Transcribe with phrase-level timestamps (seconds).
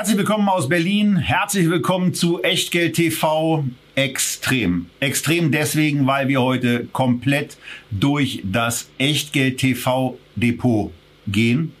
[0.00, 1.16] Herzlich willkommen aus Berlin.
[1.16, 4.86] Herzlich willkommen zu Echtgeld TV Extrem.
[4.98, 7.58] Extrem deswegen, weil wir heute komplett
[7.90, 10.90] durch das Echtgeld TV Depot
[11.28, 11.74] gehen.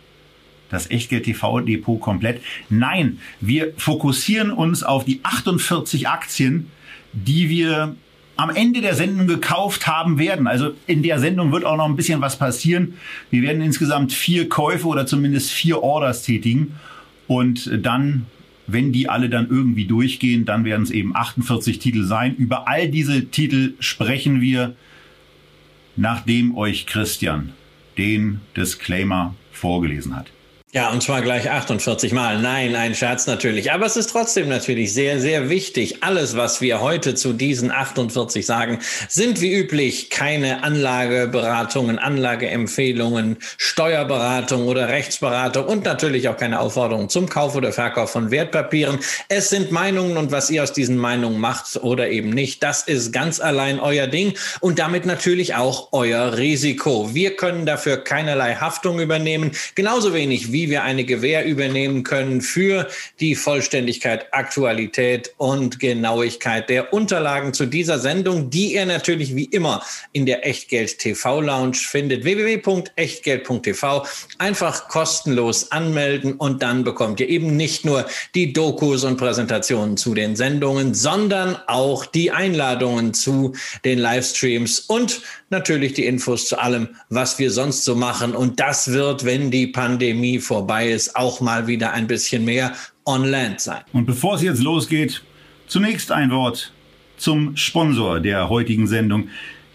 [0.68, 2.42] Das Echtgeld TV Depot komplett.
[2.68, 6.70] Nein, wir fokussieren uns auf die 48 Aktien,
[7.14, 7.96] die wir
[8.36, 10.46] am Ende der Sendung gekauft haben werden.
[10.46, 12.98] Also in der Sendung wird auch noch ein bisschen was passieren.
[13.30, 16.78] Wir werden insgesamt vier Käufe oder zumindest vier Orders tätigen.
[17.30, 18.26] Und dann,
[18.66, 22.34] wenn die alle dann irgendwie durchgehen, dann werden es eben 48 Titel sein.
[22.34, 24.74] Über all diese Titel sprechen wir,
[25.94, 27.52] nachdem euch Christian
[27.96, 30.32] den Disclaimer vorgelesen hat.
[30.72, 32.38] Ja, und zwar gleich 48 Mal.
[32.40, 33.72] Nein, ein Scherz natürlich.
[33.72, 36.04] Aber es ist trotzdem natürlich sehr, sehr wichtig.
[36.04, 44.68] Alles, was wir heute zu diesen 48 sagen, sind wie üblich keine Anlageberatungen, Anlageempfehlungen, Steuerberatung
[44.68, 49.00] oder Rechtsberatung und natürlich auch keine Aufforderung zum Kauf oder Verkauf von Wertpapieren.
[49.26, 53.12] Es sind Meinungen und was ihr aus diesen Meinungen macht oder eben nicht, das ist
[53.12, 57.12] ganz allein euer Ding und damit natürlich auch euer Risiko.
[57.12, 62.42] Wir können dafür keinerlei Haftung übernehmen, genauso wenig wie wie wir eine Gewähr übernehmen können
[62.42, 62.86] für
[63.18, 69.82] die Vollständigkeit, Aktualität und Genauigkeit der Unterlagen zu dieser Sendung, die ihr natürlich wie immer
[70.12, 72.24] in der Echtgeld TV Lounge findet.
[72.24, 74.04] www.echtgeld.tv.
[74.36, 78.04] Einfach kostenlos anmelden und dann bekommt ihr eben nicht nur
[78.34, 83.54] die Dokus und Präsentationen zu den Sendungen, sondern auch die Einladungen zu
[83.86, 88.34] den Livestreams und natürlich die Infos zu allem, was wir sonst so machen.
[88.34, 93.24] Und das wird, wenn die Pandemie vorbei ist, auch mal wieder ein bisschen mehr on
[93.24, 93.82] land sein.
[93.92, 95.22] Und bevor es jetzt losgeht,
[95.68, 96.72] zunächst ein Wort
[97.16, 99.28] zum Sponsor der heutigen Sendung.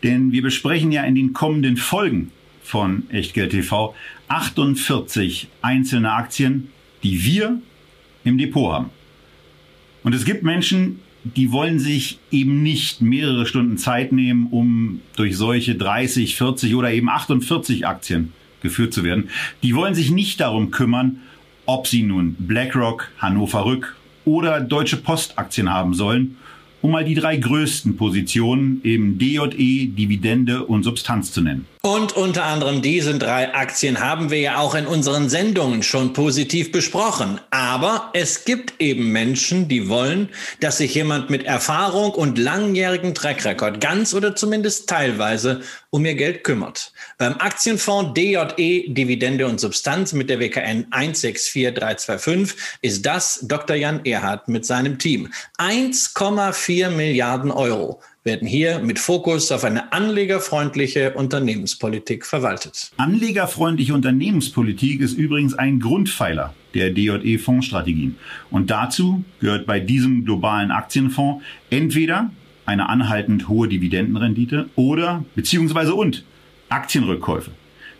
[0.04, 3.96] Denn wir besprechen ja in den kommenden Folgen von Echtgeld TV
[4.28, 6.68] 48 einzelne Aktien,
[7.04, 7.62] die wir
[8.26, 8.90] im Depot haben.
[10.04, 15.38] Und es gibt Menschen, die wollen sich eben nicht mehrere Stunden Zeit nehmen, um durch
[15.38, 18.34] solche 30, 40 oder eben 48 Aktien
[18.66, 19.30] geführt zu werden.
[19.64, 21.22] Die wollen sich nicht darum kümmern,
[21.66, 23.96] ob sie nun BlackRock, Hannover Rück
[24.26, 26.36] oder Deutsche Post Aktien haben sollen
[26.86, 31.66] um mal die drei größten Positionen, eben DJE, Dividende und Substanz zu nennen.
[31.86, 36.72] Und unter anderem diese drei Aktien haben wir ja auch in unseren Sendungen schon positiv
[36.72, 37.40] besprochen.
[37.52, 40.30] Aber es gibt eben Menschen, die wollen,
[40.62, 46.44] dass sich jemand mit Erfahrung und langjährigem Trackrecord ganz oder zumindest teilweise um ihr Geld
[46.44, 46.92] kümmert.
[47.20, 53.76] Beim Aktienfonds DJE Dividende und Substanz mit der WKN 164325 ist das Dr.
[53.76, 55.32] Jan Erhardt mit seinem Team.
[55.60, 62.90] 1,4 Milliarden Euro werden hier mit Fokus auf eine anlegerfreundliche Unternehmenspolitik verwaltet.
[62.98, 68.16] Anlegerfreundliche Unternehmenspolitik ist übrigens ein Grundpfeiler der DJE-Fondsstrategien.
[68.50, 72.32] Und dazu gehört bei diesem globalen Aktienfonds entweder
[72.66, 76.26] eine anhaltend hohe Dividendenrendite oder beziehungsweise und
[76.70, 77.52] Aktienrückkäufe.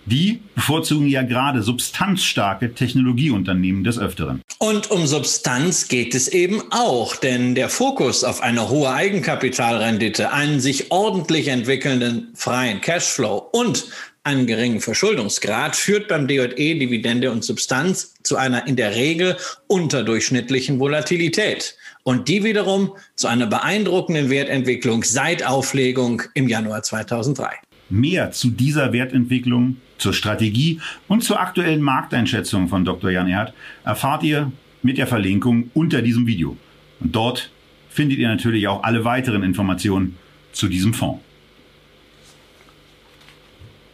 [0.06, 4.42] Die bevorzugen ja gerade substanzstarke Technologieunternehmen des Öfteren.
[4.60, 10.60] Und um Substanz geht es eben auch, denn der Fokus auf eine hohe Eigenkapitalrendite, einen
[10.60, 13.86] sich ordentlich entwickelnden freien Cashflow und
[14.24, 19.38] einen geringen Verschuldungsgrad führt beim DJE Dividende und Substanz zu einer in der Regel
[19.68, 21.76] unterdurchschnittlichen Volatilität.
[22.04, 27.50] Und die wiederum zu einer beeindruckenden Wertentwicklung seit Auflegung im Januar 2003.
[27.90, 33.12] Mehr zu dieser Wertentwicklung, zur Strategie und zur aktuellen Markteinschätzung von Dr.
[33.12, 33.54] Jan Erd
[33.84, 34.52] erfahrt ihr
[34.82, 36.58] mit der Verlinkung unter diesem Video.
[37.00, 37.50] Und dort
[37.90, 40.18] findet ihr natürlich auch alle weiteren Informationen
[40.52, 41.22] zu diesem Fonds.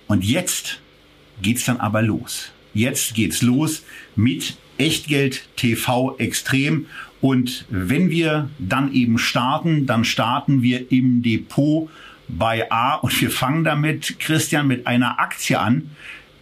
[0.08, 0.82] Und jetzt
[1.41, 2.52] geht's dann aber los.
[2.73, 3.84] Jetzt geht's los
[4.16, 6.87] mit Echtgeld TV Extrem.
[7.22, 11.90] Und wenn wir dann eben starten, dann starten wir im Depot
[12.37, 15.91] bei A und wir fangen damit, Christian, mit einer Aktie an,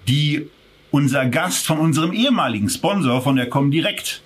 [0.07, 0.47] die
[0.91, 4.21] unser Gast von unserem ehemaligen Sponsor von der Comdirect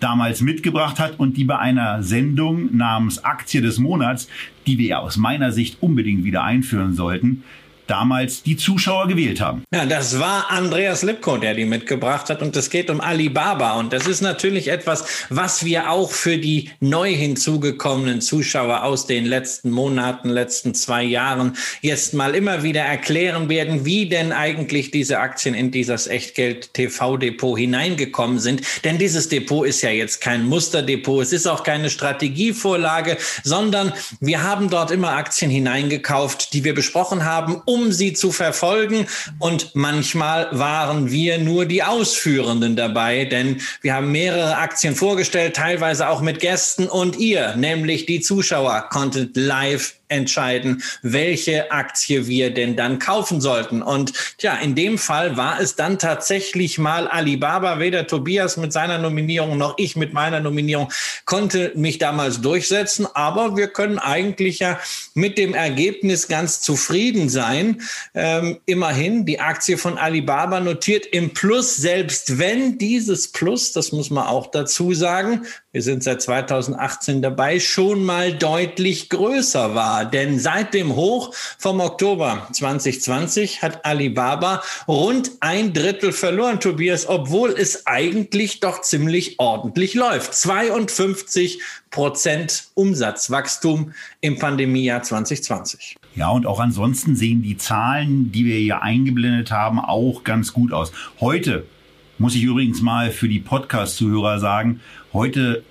[0.00, 4.28] damals mitgebracht hat und die bei einer Sendung namens Aktie des Monats,
[4.66, 7.44] die wir ja aus meiner Sicht unbedingt wieder einführen sollten,
[7.86, 9.64] damals die Zuschauer gewählt haben.
[9.72, 12.42] Ja, das war Andreas Lipko, der die mitgebracht hat.
[12.42, 13.74] Und es geht um Alibaba.
[13.74, 19.24] Und das ist natürlich etwas, was wir auch für die neu hinzugekommenen Zuschauer aus den
[19.24, 25.18] letzten Monaten, letzten zwei Jahren jetzt mal immer wieder erklären werden, wie denn eigentlich diese
[25.18, 28.62] Aktien in dieses Echtgeld-TV-Depot hineingekommen sind.
[28.84, 31.22] Denn dieses Depot ist ja jetzt kein Musterdepot.
[31.22, 37.24] Es ist auch keine Strategievorlage, sondern wir haben dort immer Aktien hineingekauft, die wir besprochen
[37.24, 39.06] haben, um um sie zu verfolgen.
[39.38, 46.08] Und manchmal waren wir nur die Ausführenden dabei, denn wir haben mehrere Aktien vorgestellt, teilweise
[46.08, 52.76] auch mit Gästen und ihr, nämlich die Zuschauer, konntet live entscheiden, welche Aktie wir denn
[52.76, 53.82] dann kaufen sollten.
[53.82, 57.78] Und ja, in dem Fall war es dann tatsächlich mal Alibaba.
[57.78, 60.92] Weder Tobias mit seiner Nominierung noch ich mit meiner Nominierung
[61.24, 63.06] konnte mich damals durchsetzen.
[63.14, 64.78] Aber wir können eigentlich ja
[65.14, 67.82] mit dem Ergebnis ganz zufrieden sein.
[68.14, 74.10] Ähm, immerhin, die Aktie von Alibaba notiert im Plus, selbst wenn dieses Plus, das muss
[74.10, 80.06] man auch dazu sagen, wir sind seit 2018 dabei, schon mal deutlich größer war.
[80.06, 87.50] Denn seit dem Hoch vom Oktober 2020 hat Alibaba rund ein Drittel verloren, Tobias, obwohl
[87.50, 90.32] es eigentlich doch ziemlich ordentlich läuft.
[90.32, 95.96] 52 Prozent Umsatzwachstum im Pandemiejahr 2020.
[96.14, 100.72] Ja, und auch ansonsten sehen die Zahlen, die wir hier eingeblendet haben, auch ganz gut
[100.72, 100.90] aus.
[101.20, 101.66] Heute
[102.18, 104.80] muss ich übrigens mal für die Podcast-Zuhörer sagen,
[105.12, 105.62] heute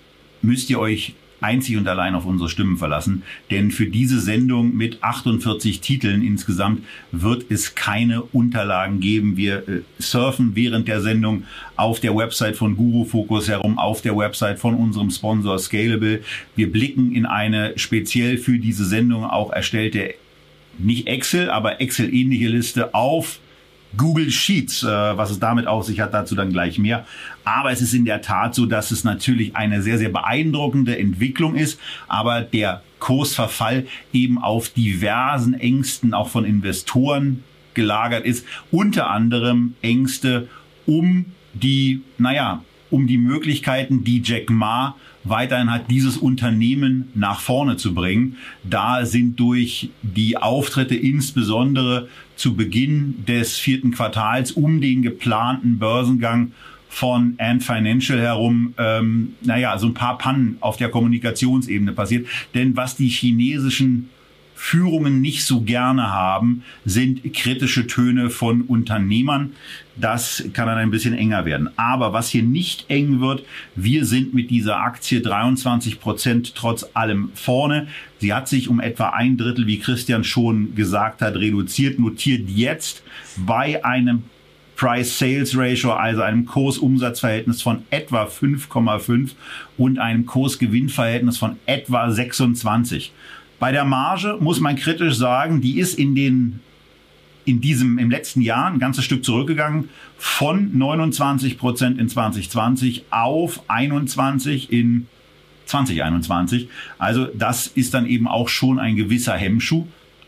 [0.42, 5.04] müsst ihr euch einzig und allein auf unsere Stimmen verlassen, denn für diese Sendung mit
[5.04, 9.38] 48 Titeln insgesamt wird es keine Unterlagen geben.
[9.38, 11.44] Wir äh, surfen während der Sendung
[11.76, 16.22] auf der Website von Guru Focus herum, auf der Website von unserem Sponsor Scalable.
[16.56, 20.16] Wir blicken in eine speziell für diese Sendung auch erstellte
[20.78, 23.40] nicht Excel, aber Excel-ähnliche Liste auf
[23.98, 24.84] Google Sheets.
[24.84, 27.06] Äh, was es damit auf sich hat, dazu dann gleich mehr.
[27.44, 31.56] Aber es ist in der Tat so, dass es natürlich eine sehr, sehr beeindruckende Entwicklung
[31.56, 37.44] ist, aber der Kursverfall eben auf diversen Ängsten auch von Investoren
[37.74, 38.46] gelagert ist.
[38.72, 40.48] Unter anderem Ängste
[40.86, 42.64] um die, naja,
[42.96, 44.96] um die Möglichkeiten, die Jack Ma
[45.26, 48.38] weiterhin hat, dieses Unternehmen nach vorne zu bringen.
[48.64, 52.08] Da sind durch die Auftritte insbesondere
[52.38, 56.54] zu Beginn des vierten Quartals um den geplanten Börsengang
[56.88, 62.28] von Ant Financial herum, ähm, naja, so ein paar Pannen auf der Kommunikationsebene passiert.
[62.54, 64.10] Denn was die chinesischen
[64.56, 69.54] Führungen nicht so gerne haben, sind kritische Töne von Unternehmern.
[69.98, 71.70] Das kann dann ein bisschen enger werden.
[71.78, 73.44] Aber was hier nicht eng wird,
[73.76, 77.88] wir sind mit dieser Aktie 23 Prozent trotz allem vorne.
[78.20, 83.04] Sie hat sich um etwa ein Drittel, wie Christian schon gesagt hat, reduziert, notiert jetzt
[83.38, 84.24] bei einem
[84.76, 89.32] Price-Sales-Ratio, also einem Kursumsatzverhältnis von etwa 5,5
[89.78, 93.14] und einem Kursgewinnverhältnis von etwa 26.
[93.66, 96.60] Bei der Marge muss man kritisch sagen, die ist in den
[97.46, 99.90] in diesem im letzten Jahr ein ganzes Stück zurückgegangen
[100.20, 105.08] von 29 Prozent in 2020 auf 21 in
[105.66, 106.70] 2021.
[107.00, 109.88] Also das ist dann eben auch schon ein gewisser Hemmschuh,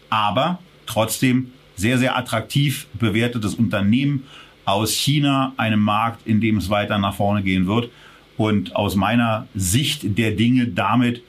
[0.10, 0.58] aber
[0.88, 4.24] trotzdem sehr, sehr attraktiv bewertetes Unternehmen
[4.66, 7.92] aus China, einem Markt, in dem es weiter nach vorne gehen wird
[8.36, 11.22] und aus meiner Sicht der Dinge damit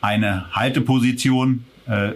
[0.00, 2.12] eine Halteposition äh,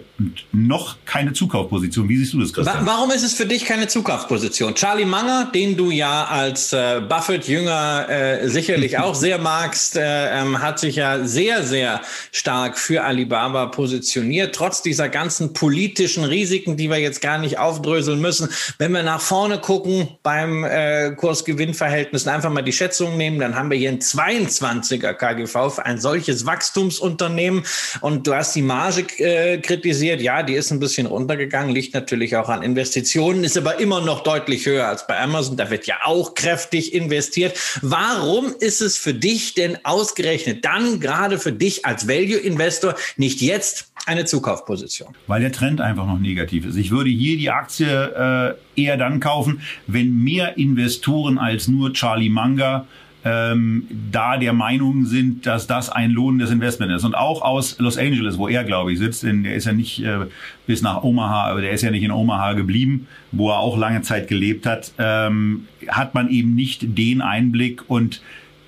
[0.51, 2.07] noch keine Zukaufposition.
[2.07, 2.85] Wie siehst du das, Christian?
[2.85, 4.75] Warum ist es für dich keine Zukaufposition?
[4.75, 10.61] Charlie Munger, den du ja als äh, Buffett-Jünger äh, sicherlich auch sehr magst, äh, ähm,
[10.61, 16.91] hat sich ja sehr, sehr stark für Alibaba positioniert, trotz dieser ganzen politischen Risiken, die
[16.91, 18.49] wir jetzt gar nicht aufdröseln müssen.
[18.77, 23.71] Wenn wir nach vorne gucken beim äh, Kursgewinnverhältnis, einfach mal die Schätzung nehmen, dann haben
[23.71, 27.63] wir hier ein 22er KGV für ein solches Wachstumsunternehmen
[28.01, 30.21] und du hast die Marge äh, kritisiert.
[30.21, 34.23] Ja, die ist ein bisschen runtergegangen, liegt natürlich auch an Investitionen, ist aber immer noch
[34.23, 35.57] deutlich höher als bei Amazon.
[35.57, 37.57] Da wird ja auch kräftig investiert.
[37.81, 43.91] Warum ist es für dich denn ausgerechnet dann gerade für dich als Value-Investor nicht jetzt
[44.05, 45.15] eine Zukaufposition?
[45.27, 46.75] Weil der Trend einfach noch negativ ist.
[46.75, 52.29] Ich würde hier die Aktie äh, eher dann kaufen, wenn mehr Investoren als nur Charlie
[52.29, 52.87] Munger
[53.25, 57.03] ähm, da der Meinung sind, dass das ein lohnendes Investment ist.
[57.05, 60.03] Und auch aus Los Angeles, wo er, glaube ich, sitzt, denn der ist ja nicht
[60.03, 60.25] äh,
[60.67, 64.01] bis nach Omaha, aber der ist ja nicht in Omaha geblieben, wo er auch lange
[64.01, 68.21] Zeit gelebt hat, ähm, hat man eben nicht den Einblick und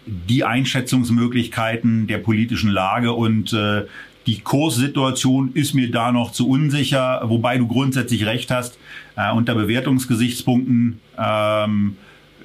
[0.06, 3.86] die Einschätzungsmöglichkeiten der politischen Lage und äh,
[4.28, 8.80] Die Kurssituation ist mir da noch zu unsicher, wobei du grundsätzlich recht hast.
[9.16, 11.98] Äh, unter Bewertungsgesichtspunkten ähm,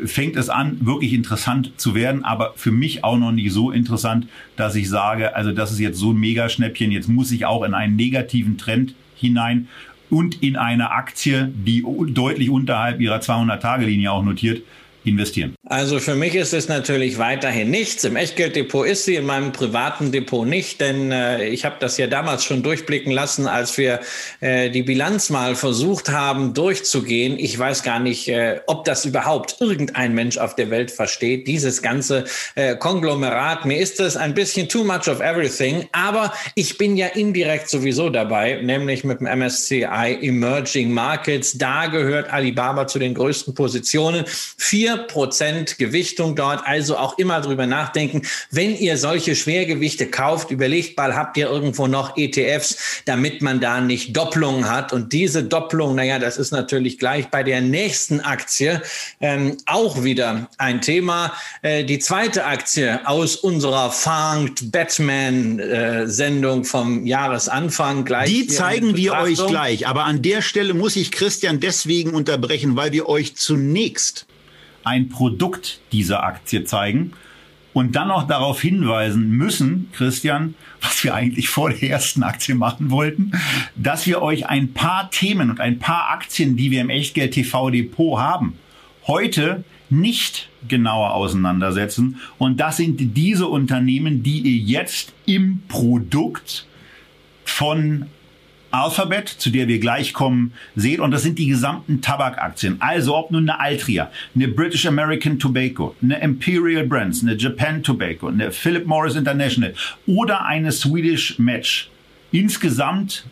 [0.04, 4.26] fängt es an, wirklich interessant zu werden, aber für mich auch noch nicht so interessant,
[4.56, 7.74] dass ich sage, also das ist jetzt so ein Megaschnäppchen, jetzt muss ich auch in
[7.74, 9.68] einen negativen Trend hinein
[10.08, 14.62] und in eine Aktie, die deutlich unterhalb ihrer 200-Tage-Linie auch notiert,
[15.04, 15.54] investieren?
[15.66, 18.04] Also für mich ist es natürlich weiterhin nichts.
[18.04, 22.06] Im Echtgelddepot ist sie, in meinem privaten Depot nicht, denn äh, ich habe das ja
[22.06, 24.00] damals schon durchblicken lassen, als wir
[24.40, 27.38] äh, die Bilanz mal versucht haben durchzugehen.
[27.38, 31.82] Ich weiß gar nicht, äh, ob das überhaupt irgendein Mensch auf der Welt versteht, dieses
[31.82, 32.24] ganze
[32.56, 33.64] äh, Konglomerat.
[33.64, 38.10] Mir ist das ein bisschen too much of everything, aber ich bin ja indirekt sowieso
[38.10, 41.56] dabei, nämlich mit dem MSCI Emerging Markets.
[41.56, 44.24] Da gehört Alibaba zu den größten Positionen.
[44.26, 46.66] Vier 4% Gewichtung dort.
[46.66, 48.22] Also auch immer drüber nachdenken.
[48.50, 53.80] Wenn ihr solche Schwergewichte kauft, überlegt mal, habt ihr irgendwo noch ETFs, damit man da
[53.80, 54.92] nicht Doppelungen hat.
[54.92, 58.82] Und diese Doppelung, naja, das ist natürlich gleich bei der nächsten Aktie
[59.20, 61.32] ähm, auch wieder ein Thema.
[61.62, 68.28] Äh, die zweite Aktie aus unserer Fanged Batman äh, vom Jahresanfang gleich.
[68.30, 69.86] Die zeigen wir euch gleich.
[69.86, 74.26] Aber an der Stelle muss ich Christian deswegen unterbrechen, weil wir euch zunächst
[74.84, 77.12] ein Produkt dieser Aktie zeigen
[77.72, 82.90] und dann noch darauf hinweisen müssen, Christian, was wir eigentlich vor der ersten Aktie machen
[82.90, 83.32] wollten,
[83.76, 87.70] dass wir euch ein paar Themen und ein paar Aktien, die wir im Echtgeld TV
[87.70, 88.54] Depot haben,
[89.06, 92.20] heute nicht genauer auseinandersetzen.
[92.38, 96.66] Und das sind diese Unternehmen, die ihr jetzt im Produkt
[97.44, 98.06] von
[98.70, 101.00] Alphabet, zu der wir gleich kommen, seht.
[101.00, 102.76] Und das sind die gesamten Tabakaktien.
[102.80, 108.28] Also ob nun eine Altria, eine British American Tobacco, eine Imperial Brands, eine Japan Tobacco,
[108.28, 109.74] eine Philip Morris International
[110.06, 111.90] oder eine Swedish Match.
[112.32, 113.24] Insgesamt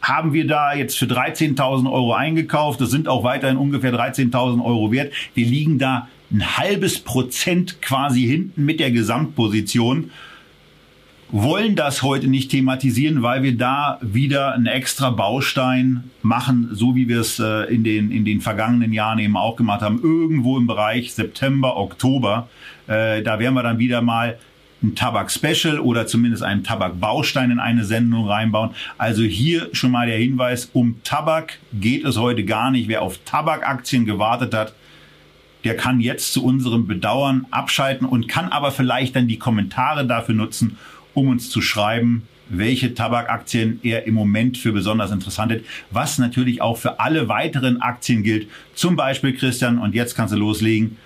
[0.00, 2.80] haben wir da jetzt für 13.000 Euro eingekauft.
[2.80, 5.12] Das sind auch weiterhin ungefähr 13.000 Euro wert.
[5.34, 10.10] Wir liegen da ein halbes Prozent quasi hinten mit der Gesamtposition
[11.32, 17.08] wollen das heute nicht thematisieren, weil wir da wieder einen extra Baustein machen, so wie
[17.08, 20.66] wir es äh, in, den, in den vergangenen Jahren eben auch gemacht haben, irgendwo im
[20.66, 22.48] Bereich September, Oktober.
[22.86, 24.38] Äh, da werden wir dann wieder mal
[24.82, 28.70] ein Tabak-Special oder zumindest einen Tabak-Baustein in eine Sendung reinbauen.
[28.98, 32.88] Also hier schon mal der Hinweis, um Tabak geht es heute gar nicht.
[32.88, 34.74] Wer auf Tabakaktien gewartet hat,
[35.64, 40.34] der kann jetzt zu unserem Bedauern abschalten und kann aber vielleicht dann die Kommentare dafür
[40.34, 40.78] nutzen,
[41.14, 46.60] um uns zu schreiben, welche Tabakaktien er im Moment für besonders interessant hat, was natürlich
[46.60, 48.48] auch für alle weiteren Aktien gilt.
[48.74, 50.96] Zum Beispiel, Christian, und jetzt kannst du loslegen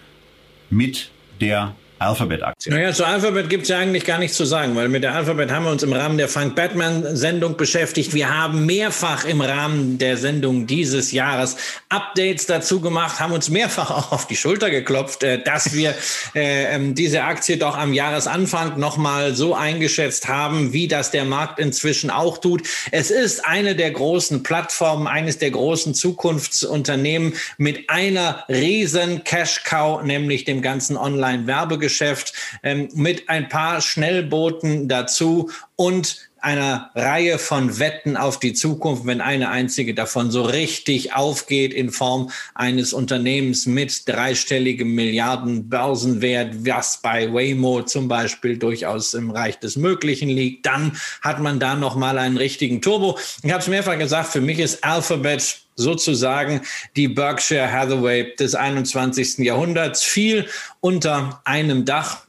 [0.71, 2.73] mit der Alphabet-Aktie.
[2.73, 5.51] Naja, zu Alphabet gibt es ja eigentlich gar nichts zu sagen, weil mit der Alphabet
[5.51, 8.15] haben wir uns im Rahmen der Frank Batman-Sendung beschäftigt.
[8.15, 11.57] Wir haben mehrfach im Rahmen der Sendung dieses Jahres
[11.89, 15.95] Updates dazu gemacht, haben uns mehrfach auch auf die Schulter geklopft, äh, dass wir
[16.35, 21.61] äh, ähm, diese Aktie doch am Jahresanfang nochmal so eingeschätzt haben, wie das der Markt
[21.61, 22.63] inzwischen auch tut.
[22.91, 30.45] Es ist eine der großen Plattformen, eines der großen Zukunftsunternehmen mit einer riesen Cash-Cow, nämlich
[30.45, 31.84] dem ganzen Online-Werbegeschäft.
[31.85, 39.07] Geschäft ähm, mit ein paar Schnellbooten dazu und einer Reihe von Wetten auf die Zukunft,
[39.07, 46.67] wenn eine einzige davon so richtig aufgeht in Form eines Unternehmens mit dreistelligem Milliarden Börsenwert,
[46.67, 51.77] was bei Waymo zum Beispiel durchaus im Reich des Möglichen liegt, dann hat man da
[51.77, 53.19] noch mal einen richtigen Turbo.
[53.43, 56.61] Ich habe es mehrfach gesagt, für mich ist Alphabet sozusagen
[56.95, 59.39] die Berkshire Hathaway des 21.
[59.39, 60.47] Jahrhunderts, viel
[60.81, 62.25] unter einem Dach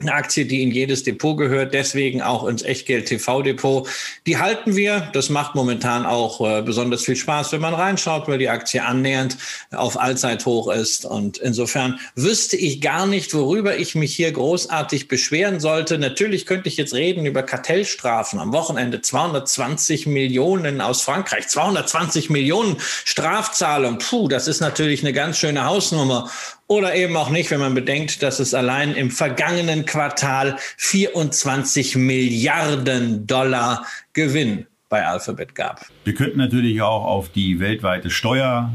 [0.00, 3.86] eine Aktie, die in jedes Depot gehört, deswegen auch ins Echtgeld TV Depot.
[4.26, 5.10] Die halten wir.
[5.12, 9.36] Das macht momentan auch äh, besonders viel Spaß, wenn man reinschaut, weil die Aktie annähernd
[9.72, 11.04] auf Allzeithoch ist.
[11.04, 15.98] Und insofern wüsste ich gar nicht, worüber ich mich hier großartig beschweren sollte.
[15.98, 18.38] Natürlich könnte ich jetzt reden über Kartellstrafen.
[18.38, 23.98] Am Wochenende 220 Millionen aus Frankreich, 220 Millionen Strafzahlung.
[23.98, 26.30] Puh, das ist natürlich eine ganz schöne Hausnummer.
[26.70, 33.26] Oder eben auch nicht, wenn man bedenkt, dass es allein im vergangenen Quartal 24 Milliarden
[33.26, 35.84] Dollar Gewinn bei Alphabet gab.
[36.04, 38.72] Wir könnten natürlich auch auf die weltweite Steuer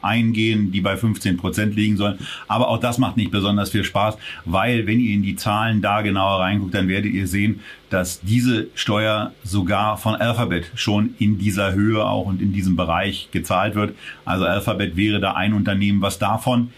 [0.00, 2.18] eingehen, die bei 15 Prozent liegen sollen.
[2.48, 6.00] Aber auch das macht nicht besonders viel Spaß, weil wenn ihr in die Zahlen da
[6.00, 7.60] genauer reinguckt, dann werdet ihr sehen,
[7.90, 13.28] dass diese Steuer sogar von Alphabet schon in dieser Höhe auch und in diesem Bereich
[13.32, 13.94] gezahlt wird.
[14.24, 16.70] Also Alphabet wäre da ein Unternehmen, was davon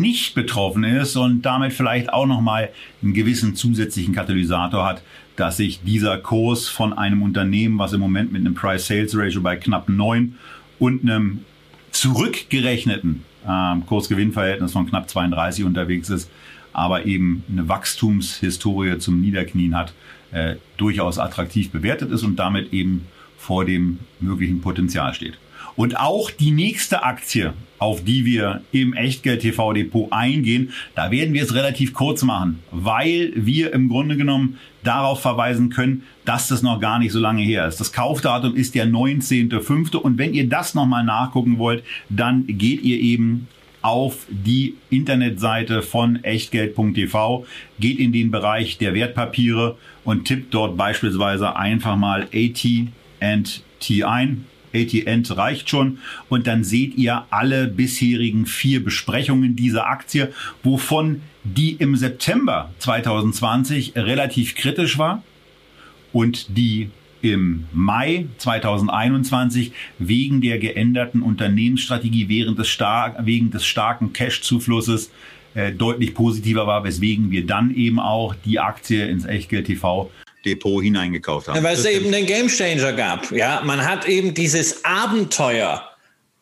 [0.00, 2.70] nicht betroffen ist und damit vielleicht auch nochmal
[3.02, 5.02] einen gewissen zusätzlichen Katalysator hat,
[5.36, 9.88] dass sich dieser Kurs von einem Unternehmen, was im Moment mit einem Price-Sales-Ratio bei knapp
[9.88, 10.36] 9
[10.78, 11.40] und einem
[11.90, 16.30] zurückgerechneten äh, Kursgewinnverhältnis von knapp 32 unterwegs ist,
[16.72, 19.92] aber eben eine Wachstumshistorie zum Niederknien hat,
[20.32, 23.06] äh, durchaus attraktiv bewertet ist und damit eben
[23.36, 25.38] vor dem möglichen Potenzial steht.
[25.76, 31.34] Und auch die nächste Aktie, auf die wir im Echtgeld TV Depot eingehen, da werden
[31.34, 36.62] wir es relativ kurz machen, weil wir im Grunde genommen darauf verweisen können, dass das
[36.62, 37.80] noch gar nicht so lange her ist.
[37.80, 39.96] Das Kaufdatum ist der 19.05.
[39.96, 43.48] und wenn ihr das nochmal nachgucken wollt, dann geht ihr eben
[43.80, 47.44] auf die Internetseite von echtgeld.tv,
[47.80, 54.44] geht in den Bereich der Wertpapiere und tippt dort beispielsweise einfach mal AT&T ein.
[54.74, 55.98] AT&T reicht schon.
[56.28, 63.94] Und dann seht ihr alle bisherigen vier Besprechungen dieser Aktie, wovon die im September 2020
[63.96, 65.22] relativ kritisch war
[66.12, 66.90] und die
[67.22, 75.10] im Mai 2021 wegen der geänderten Unternehmensstrategie während des stark, wegen des starken Cash-Zuflusses
[75.54, 80.10] äh, deutlich positiver war, weswegen wir dann eben auch die Aktie ins Echtgeld TV
[80.44, 81.56] Depot hineingekauft haben.
[81.56, 83.30] Ja, weil es eben den Gamechanger gab.
[83.32, 85.91] Ja, man hat eben dieses Abenteuer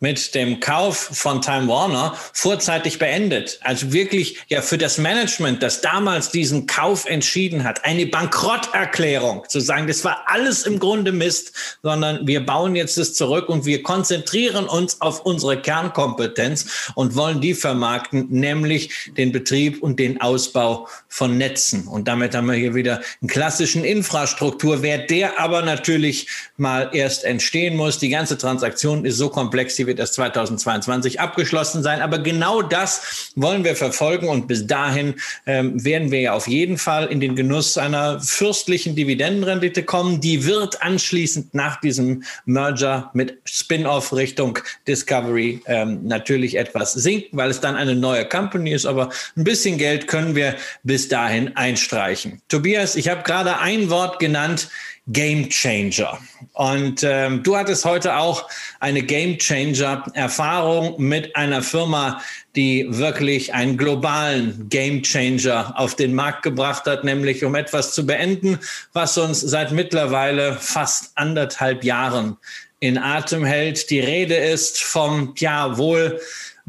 [0.01, 3.61] mit dem Kauf von Time Warner vorzeitig beendet.
[3.63, 9.61] Also wirklich ja für das Management, das damals diesen Kauf entschieden hat, eine Bankrotterklärung zu
[9.61, 11.53] sagen, das war alles im Grunde Mist,
[11.83, 17.43] sondern wir bauen jetzt das zurück und wir konzentrieren uns auf unsere Kernkompetenz und wollen
[17.43, 21.87] die vermarkten, nämlich den Betrieb und den Ausbau von Netzen.
[21.87, 26.27] Und damit haben wir hier wieder einen klassischen Infrastrukturwert, der aber natürlich
[26.57, 27.99] mal erst entstehen muss.
[27.99, 32.01] Die ganze Transaktion ist so komplex, die wird erst 2022 abgeschlossen sein.
[32.01, 35.17] Aber genau das wollen wir verfolgen und bis dahin
[35.47, 40.21] ähm, werden wir ja auf jeden Fall in den Genuss einer fürstlichen Dividendenrendite kommen.
[40.21, 47.51] Die wird anschließend nach diesem Merger mit Spin-off Richtung Discovery ähm, natürlich etwas sinken, weil
[47.51, 48.87] es dann eine neue Company ist.
[48.87, 50.55] Aber ein bisschen Geld können wir
[50.85, 52.41] bis dahin einstreichen.
[52.49, 54.69] Tobias, ich habe gerade ein Wort genannt.
[55.13, 56.19] Game Changer.
[56.53, 58.49] Und ähm, du hattest heute auch
[58.81, 62.21] eine Game Changer Erfahrung mit einer Firma,
[62.57, 68.07] die wirklich einen globalen Game Changer auf den Markt gebracht hat, nämlich um etwas zu
[68.07, 68.59] beenden,
[68.93, 72.37] was uns seit mittlerweile fast anderthalb Jahren
[72.81, 73.91] in Atem hält.
[73.91, 76.21] Die Rede ist vom, ja, wohl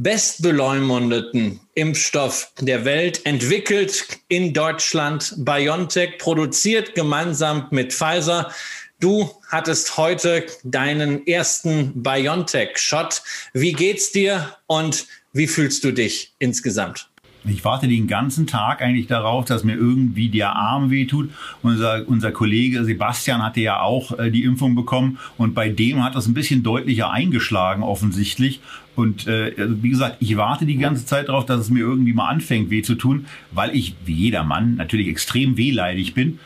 [0.02, 8.52] bestbeleumundeten Impfstoff der Welt, entwickelt in Deutschland, BioNTech, produziert gemeinsam mit Pfizer.
[9.00, 13.22] Du hattest heute deinen ersten BioNTech-Shot.
[13.54, 17.08] Wie geht's dir und wie fühlst du dich insgesamt?
[17.44, 21.32] Ich warte den ganzen Tag eigentlich darauf, dass mir irgendwie der Arm wehtut.
[21.64, 26.14] Unser, unser Kollege Sebastian hatte ja auch äh, die Impfung bekommen und bei dem hat
[26.16, 28.62] das ein bisschen deutlicher eingeschlagen offensichtlich.
[28.96, 32.14] Und äh, also wie gesagt, ich warte die ganze Zeit darauf, dass es mir irgendwie
[32.14, 36.40] mal anfängt weh zu tun, weil ich, wie jeder Mann, natürlich extrem wehleidig bin.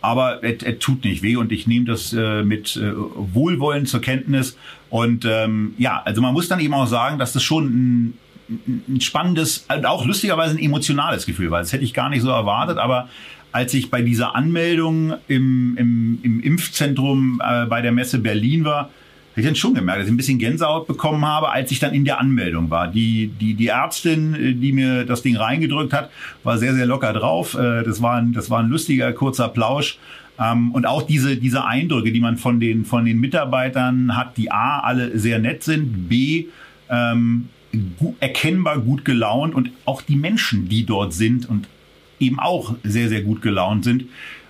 [0.00, 4.00] Aber es, es tut nicht weh und ich nehme das äh, mit äh, Wohlwollen zur
[4.00, 4.56] Kenntnis.
[4.90, 8.14] Und ähm, ja, also man muss dann eben auch sagen, dass das schon ein
[8.88, 12.78] ein spannendes, auch lustigerweise ein emotionales Gefühl, weil das hätte ich gar nicht so erwartet,
[12.78, 13.08] aber
[13.52, 18.90] als ich bei dieser Anmeldung im, im, im Impfzentrum äh, bei der Messe Berlin war,
[19.32, 21.94] habe ich dann schon gemerkt, dass ich ein bisschen Gänsehaut bekommen habe, als ich dann
[21.94, 22.88] in der Anmeldung war.
[22.88, 26.10] Die, die, die Ärztin, äh, die mir das Ding reingedrückt hat,
[26.44, 27.54] war sehr, sehr locker drauf.
[27.54, 29.98] Äh, das war ein, das war ein lustiger, kurzer Plausch.
[30.38, 34.50] Ähm, und auch diese, diese Eindrücke, die man von den, von den Mitarbeitern hat, die
[34.50, 36.46] A, alle sehr nett sind, B,
[36.90, 37.48] ähm,
[38.20, 41.68] erkennbar gut gelaunt und auch die Menschen, die dort sind und
[42.20, 44.04] eben auch sehr, sehr gut gelaunt sind,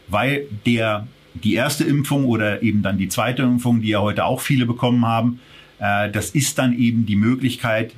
[0.09, 4.41] weil der, die erste Impfung oder eben dann die zweite Impfung, die ja heute auch
[4.41, 5.41] viele bekommen haben,
[5.79, 7.93] äh, das ist dann eben die Möglichkeit,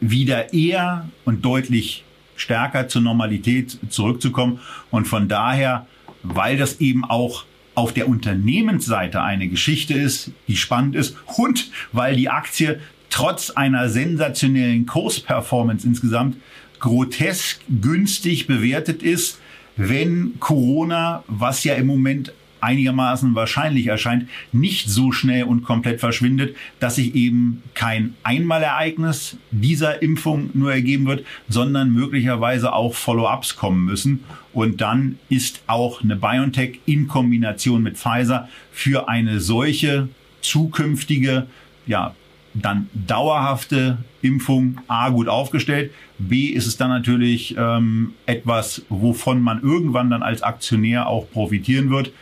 [0.00, 2.04] wieder eher und deutlich
[2.36, 4.60] stärker zur Normalität zurückzukommen.
[4.90, 5.86] Und von daher,
[6.22, 12.16] weil das eben auch auf der Unternehmensseite eine Geschichte ist, die spannend ist und weil
[12.16, 12.80] die Aktie
[13.10, 16.36] trotz einer sensationellen Kursperformance insgesamt
[16.80, 19.40] grotesk günstig bewertet ist,
[19.76, 22.32] wenn Corona, was ja im Moment
[22.64, 30.00] einigermaßen wahrscheinlich erscheint, nicht so schnell und komplett verschwindet, dass sich eben kein Einmalereignis dieser
[30.02, 34.24] Impfung nur ergeben wird, sondern möglicherweise auch Follow-ups kommen müssen.
[34.54, 40.08] Und dann ist auch eine BioNTech in Kombination mit Pfizer für eine solche
[40.40, 41.46] zukünftige
[41.86, 42.14] ja,
[42.54, 45.92] dann dauerhafte Impfung A gut aufgestellt.
[46.18, 51.90] B ist es dann natürlich ähm, etwas, wovon man irgendwann dann als Aktionär auch profitieren
[51.90, 52.12] wird.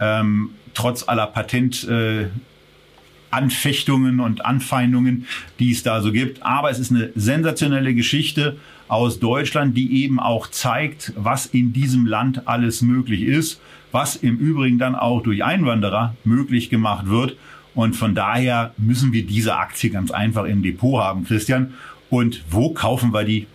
[0.00, 5.26] Ähm, trotz aller Patentanfechtungen äh, und Anfeindungen,
[5.58, 6.42] die es da so gibt.
[6.42, 8.56] Aber es ist eine sensationelle Geschichte
[8.88, 13.60] aus Deutschland, die eben auch zeigt, was in diesem Land alles möglich ist,
[13.92, 17.36] was im Übrigen dann auch durch Einwanderer möglich gemacht wird.
[17.74, 21.74] Und von daher müssen wir diese Aktie ganz einfach im Depot haben, Christian.
[22.10, 23.46] Und wo kaufen wir die?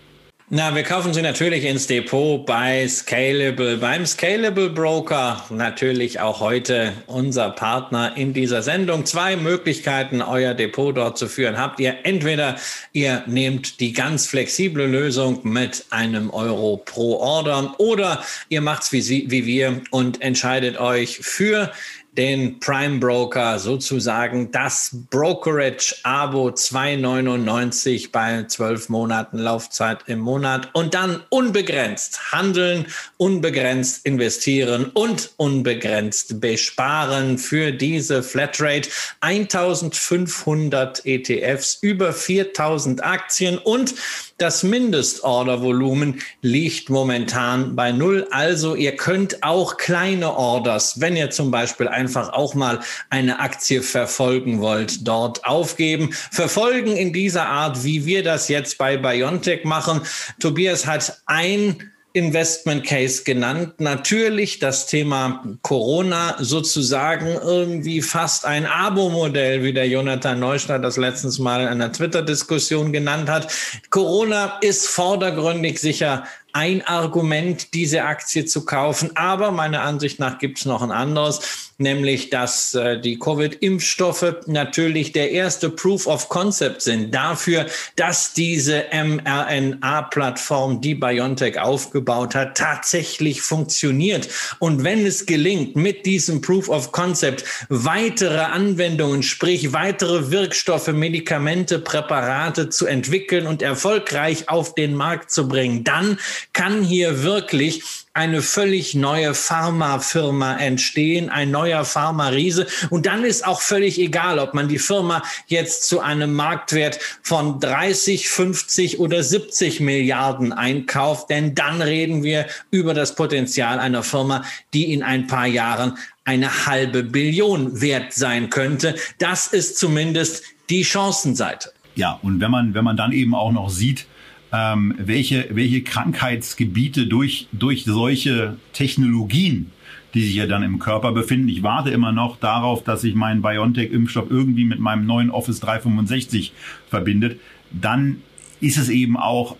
[0.51, 5.45] Na, wir kaufen sie natürlich ins Depot bei Scalable, beim Scalable Broker.
[5.51, 9.05] Natürlich auch heute unser Partner in dieser Sendung.
[9.05, 11.59] Zwei Möglichkeiten, euer Depot dort zu führen.
[11.59, 12.55] Habt ihr entweder
[12.93, 19.29] ihr nehmt die ganz flexible Lösung mit einem Euro pro Order oder ihr macht's wie,
[19.29, 21.71] wie wir und entscheidet euch für
[22.19, 30.95] den Prime Broker sozusagen das Brokerage Abo 2,99 bei zwölf Monaten Laufzeit im Monat und
[30.95, 38.89] dann unbegrenzt handeln, unbegrenzt investieren und unbegrenzt besparen für diese Flatrate.
[39.21, 43.95] 1500 ETFs, über 4000 Aktien und
[44.41, 48.27] das Mindestordervolumen liegt momentan bei null.
[48.31, 53.81] Also ihr könnt auch kleine Orders, wenn ihr zum Beispiel einfach auch mal eine Aktie
[53.81, 56.11] verfolgen wollt, dort aufgeben.
[56.31, 60.01] Verfolgen in dieser Art, wie wir das jetzt bei Biontech machen.
[60.39, 63.79] Tobias hat ein Investment Case genannt.
[63.79, 71.39] Natürlich das Thema Corona sozusagen irgendwie fast ein Abo-Modell, wie der Jonathan Neustadt das letztens
[71.39, 73.51] mal in einer Twitter-Diskussion genannt hat.
[73.89, 79.11] Corona ist vordergründig sicher ein Argument, diese Aktie zu kaufen.
[79.15, 85.11] Aber meiner Ansicht nach gibt es noch ein anderes, nämlich dass äh, die Covid-Impfstoffe natürlich
[85.11, 93.41] der erste Proof of Concept sind dafür, dass diese mRNA-Plattform, die BioNTech aufgebaut hat, tatsächlich
[93.41, 94.27] funktioniert.
[94.59, 101.79] Und wenn es gelingt, mit diesem Proof of Concept weitere Anwendungen, sprich weitere Wirkstoffe, Medikamente,
[101.79, 106.19] Präparate zu entwickeln und erfolgreich auf den Markt zu bringen, dann
[106.53, 107.83] kann hier wirklich
[108.13, 112.67] eine völlig neue Pharmafirma entstehen, ein neuer Pharma-Riese.
[112.89, 117.59] Und dann ist auch völlig egal, ob man die Firma jetzt zu einem Marktwert von
[117.59, 124.43] 30, 50 oder 70 Milliarden einkauft, denn dann reden wir über das Potenzial einer Firma,
[124.73, 128.95] die in ein paar Jahren eine halbe Billion wert sein könnte.
[129.19, 131.71] Das ist zumindest die Chancenseite.
[131.95, 134.05] Ja, und wenn man, wenn man dann eben auch noch sieht,
[134.51, 139.71] ähm, welche, welche Krankheitsgebiete durch, durch solche Technologien,
[140.13, 141.49] die sich ja dann im Körper befinden.
[141.49, 146.53] Ich warte immer noch darauf, dass sich mein BioNTech-Impfstoff irgendwie mit meinem neuen Office 365
[146.89, 147.39] verbindet.
[147.71, 148.21] Dann
[148.59, 149.55] ist es eben auch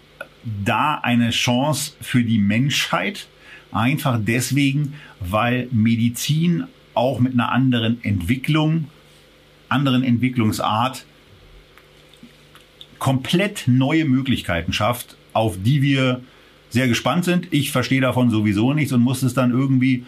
[0.65, 3.27] da eine Chance für die Menschheit.
[3.71, 6.63] Einfach deswegen, weil Medizin
[6.95, 8.87] auch mit einer anderen Entwicklung,
[9.69, 11.05] anderen Entwicklungsart
[12.99, 16.21] komplett neue Möglichkeiten schafft, auf die wir
[16.69, 17.47] sehr gespannt sind.
[17.51, 20.05] Ich verstehe davon sowieso nichts und muss es dann irgendwie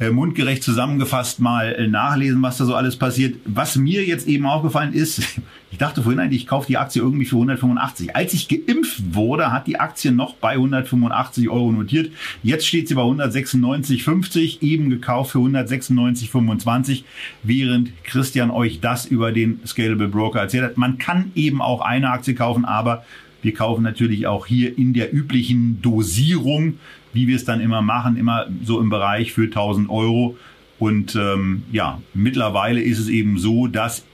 [0.00, 3.36] äh, mundgerecht zusammengefasst mal äh, nachlesen, was da so alles passiert.
[3.44, 5.22] Was mir jetzt eben aufgefallen ist,
[5.70, 8.16] ich dachte vorhin eigentlich, ich kaufe die Aktie irgendwie für 185.
[8.16, 12.12] Als ich geimpft wurde, hat die Aktie noch bei 185 Euro notiert.
[12.42, 17.04] Jetzt steht sie bei 196,50, eben gekauft für 196,25,
[17.42, 20.76] während Christian euch das über den Scalable Broker erzählt hat.
[20.78, 23.04] Man kann eben auch eine Aktie kaufen, aber
[23.42, 26.78] wir kaufen natürlich auch hier in der üblichen Dosierung,
[27.12, 30.36] wie wir es dann immer machen, immer so im Bereich für 1000 Euro.
[30.78, 34.04] Und ähm, ja, mittlerweile ist es eben so, dass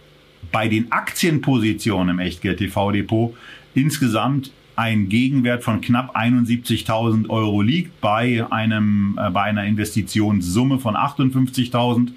[0.53, 3.35] bei den Aktienpositionen im Echtgeld TV Depot
[3.75, 10.97] insgesamt ein Gegenwert von knapp 71.000 Euro liegt bei einem äh, bei einer Investitionssumme von
[10.97, 12.11] 58.000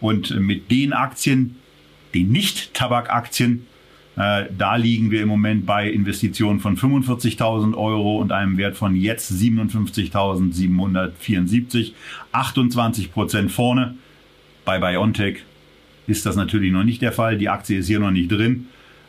[0.00, 1.56] und mit den Aktien,
[2.14, 3.73] den Nicht-Tabakaktien, äh,
[4.16, 9.32] da liegen wir im Moment bei Investitionen von 45.000 Euro und einem Wert von jetzt
[9.32, 11.90] 57.774,
[12.30, 13.96] 28 Prozent vorne.
[14.64, 15.38] Bei Biontech
[16.06, 17.38] ist das natürlich noch nicht der Fall.
[17.38, 18.68] Die Aktie ist hier noch nicht drin.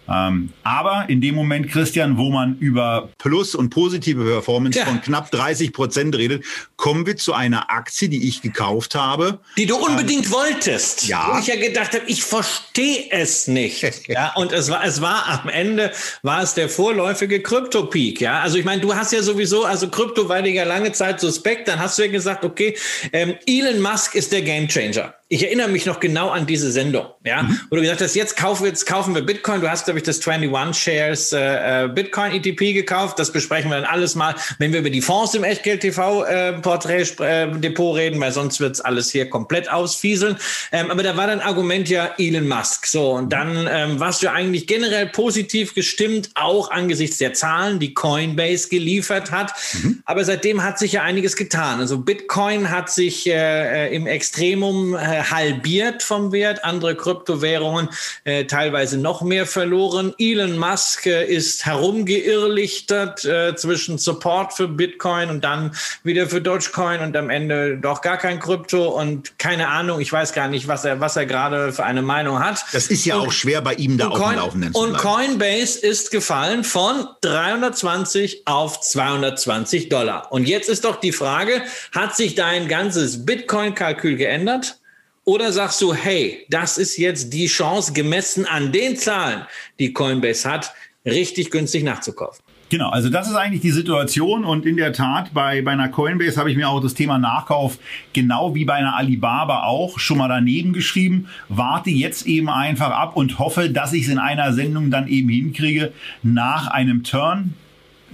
[0.09, 4.85] Ähm, aber in dem Moment, Christian, wo man über Plus und positive Performance ja.
[4.85, 6.43] von knapp 30 Prozent redet,
[6.75, 9.39] kommen wir zu einer Aktie, die ich gekauft habe.
[9.57, 11.07] Die du unbedingt ähm, wolltest.
[11.07, 11.31] Ja.
[11.33, 13.83] Wo ich ja gedacht habe, ich verstehe es nicht.
[14.07, 15.91] ja, und es war, es war am Ende,
[16.21, 18.21] war es der vorläufige Krypto-Peak.
[18.21, 21.19] Ja, also ich meine, du hast ja sowieso, also Krypto war dir ja lange Zeit
[21.19, 21.67] suspekt.
[21.67, 22.77] Dann hast du ja gesagt, okay,
[23.11, 25.13] ähm, Elon Musk ist der Gamechanger.
[25.27, 27.59] Ich erinnere mich noch genau an diese Sendung, ja, mhm.
[27.71, 29.59] wo du gesagt hast, jetzt kaufen wir, jetzt kaufen wir Bitcoin.
[29.59, 33.17] Du hast, glaube ich, das 21 Shares äh, äh Bitcoin ETP gekauft.
[33.17, 36.53] Das besprechen wir dann alles mal, wenn wir über die Fonds im Echtgeld TV äh,
[36.53, 40.37] Porträt äh, Depot reden, weil sonst wird's alles hier komplett ausfieseln.
[40.71, 42.85] Ähm, aber da war dann Argument ja Elon Musk.
[42.85, 47.95] So, und dann ähm, warst du eigentlich generell positiv gestimmt, auch angesichts der Zahlen, die
[47.95, 49.53] Coinbase geliefert hat.
[49.73, 50.03] Mhm.
[50.05, 51.79] Aber seitdem hat sich ja einiges getan.
[51.79, 57.89] Also Bitcoin hat sich äh, äh im Extremum äh, halbiert vom Wert, andere Kryptowährungen
[58.23, 60.13] äh, teilweise noch mehr verloren.
[60.17, 67.01] Elon Musk äh, ist herumgeirrlichtert äh, zwischen Support für Bitcoin und dann wieder für Dogecoin
[67.01, 70.85] und am Ende doch gar kein Krypto und keine Ahnung, ich weiß gar nicht, was
[70.85, 72.65] er, was er gerade für eine Meinung hat.
[72.73, 75.79] Das ist ja und, auch schwer bei ihm da auf dem Laufenden zu Und Coinbase
[75.79, 80.31] ist gefallen von 320 auf 220 Dollar.
[80.31, 81.61] Und jetzt ist doch die Frage,
[81.93, 84.77] hat sich dein ganzes Bitcoin-Kalkül geändert?
[85.27, 89.41] Oder sagst du, hey, das ist jetzt die Chance, gemessen an den Zahlen,
[89.79, 90.71] die Coinbase hat,
[91.03, 92.43] richtig günstig nachzukaufen?
[92.69, 96.37] Genau, also das ist eigentlich die Situation und in der Tat bei, bei einer Coinbase
[96.37, 97.79] habe ich mir auch das Thema Nachkauf
[98.13, 101.27] genau wie bei einer Alibaba auch schon mal daneben geschrieben.
[101.49, 105.29] Warte jetzt eben einfach ab und hoffe, dass ich es in einer Sendung dann eben
[105.29, 107.55] hinkriege nach einem Turn.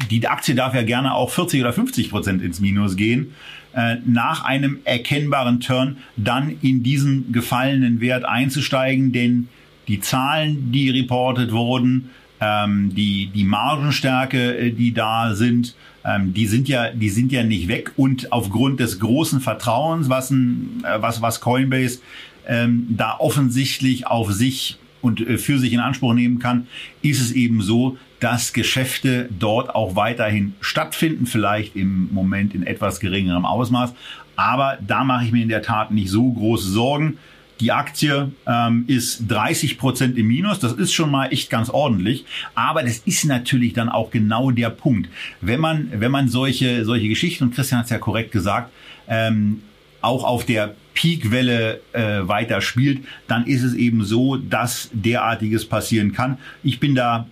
[0.10, 3.34] Die Aktie darf ja gerne auch 40 oder 50 Prozent ins Minus gehen.
[3.73, 9.47] Äh, nach einem erkennbaren Turn dann in diesen gefallenen Wert einzusteigen, denn
[9.88, 12.10] die Zahlen, die reportet wurden,
[12.41, 17.43] ähm, die, die Margenstärke, äh, die da sind, ähm, die sind ja, die sind ja
[17.43, 17.93] nicht weg.
[17.95, 21.99] Und aufgrund des großen Vertrauens, was ein, äh, was, was Coinbase
[22.47, 26.68] ähm, da offensichtlich auf sich und äh, für sich in Anspruch nehmen kann,
[27.02, 33.00] ist es eben so, dass Geschäfte dort auch weiterhin stattfinden, vielleicht im Moment in etwas
[33.00, 33.94] geringerem Ausmaß.
[34.36, 37.18] Aber da mache ich mir in der Tat nicht so große Sorgen.
[37.60, 40.60] Die Aktie ähm, ist 30 Prozent im Minus.
[40.60, 42.26] Das ist schon mal echt ganz ordentlich.
[42.56, 45.10] Aber das ist natürlich dann auch genau der Punkt.
[45.42, 48.72] Wenn man, wenn man solche, solche Geschichten, und Christian hat es ja korrekt gesagt,
[49.08, 49.62] ähm,
[50.02, 56.12] auch auf der Peakwelle äh, weiter spielt, dann ist es eben so, dass derartiges passieren
[56.12, 56.38] kann.
[56.64, 57.28] Ich bin da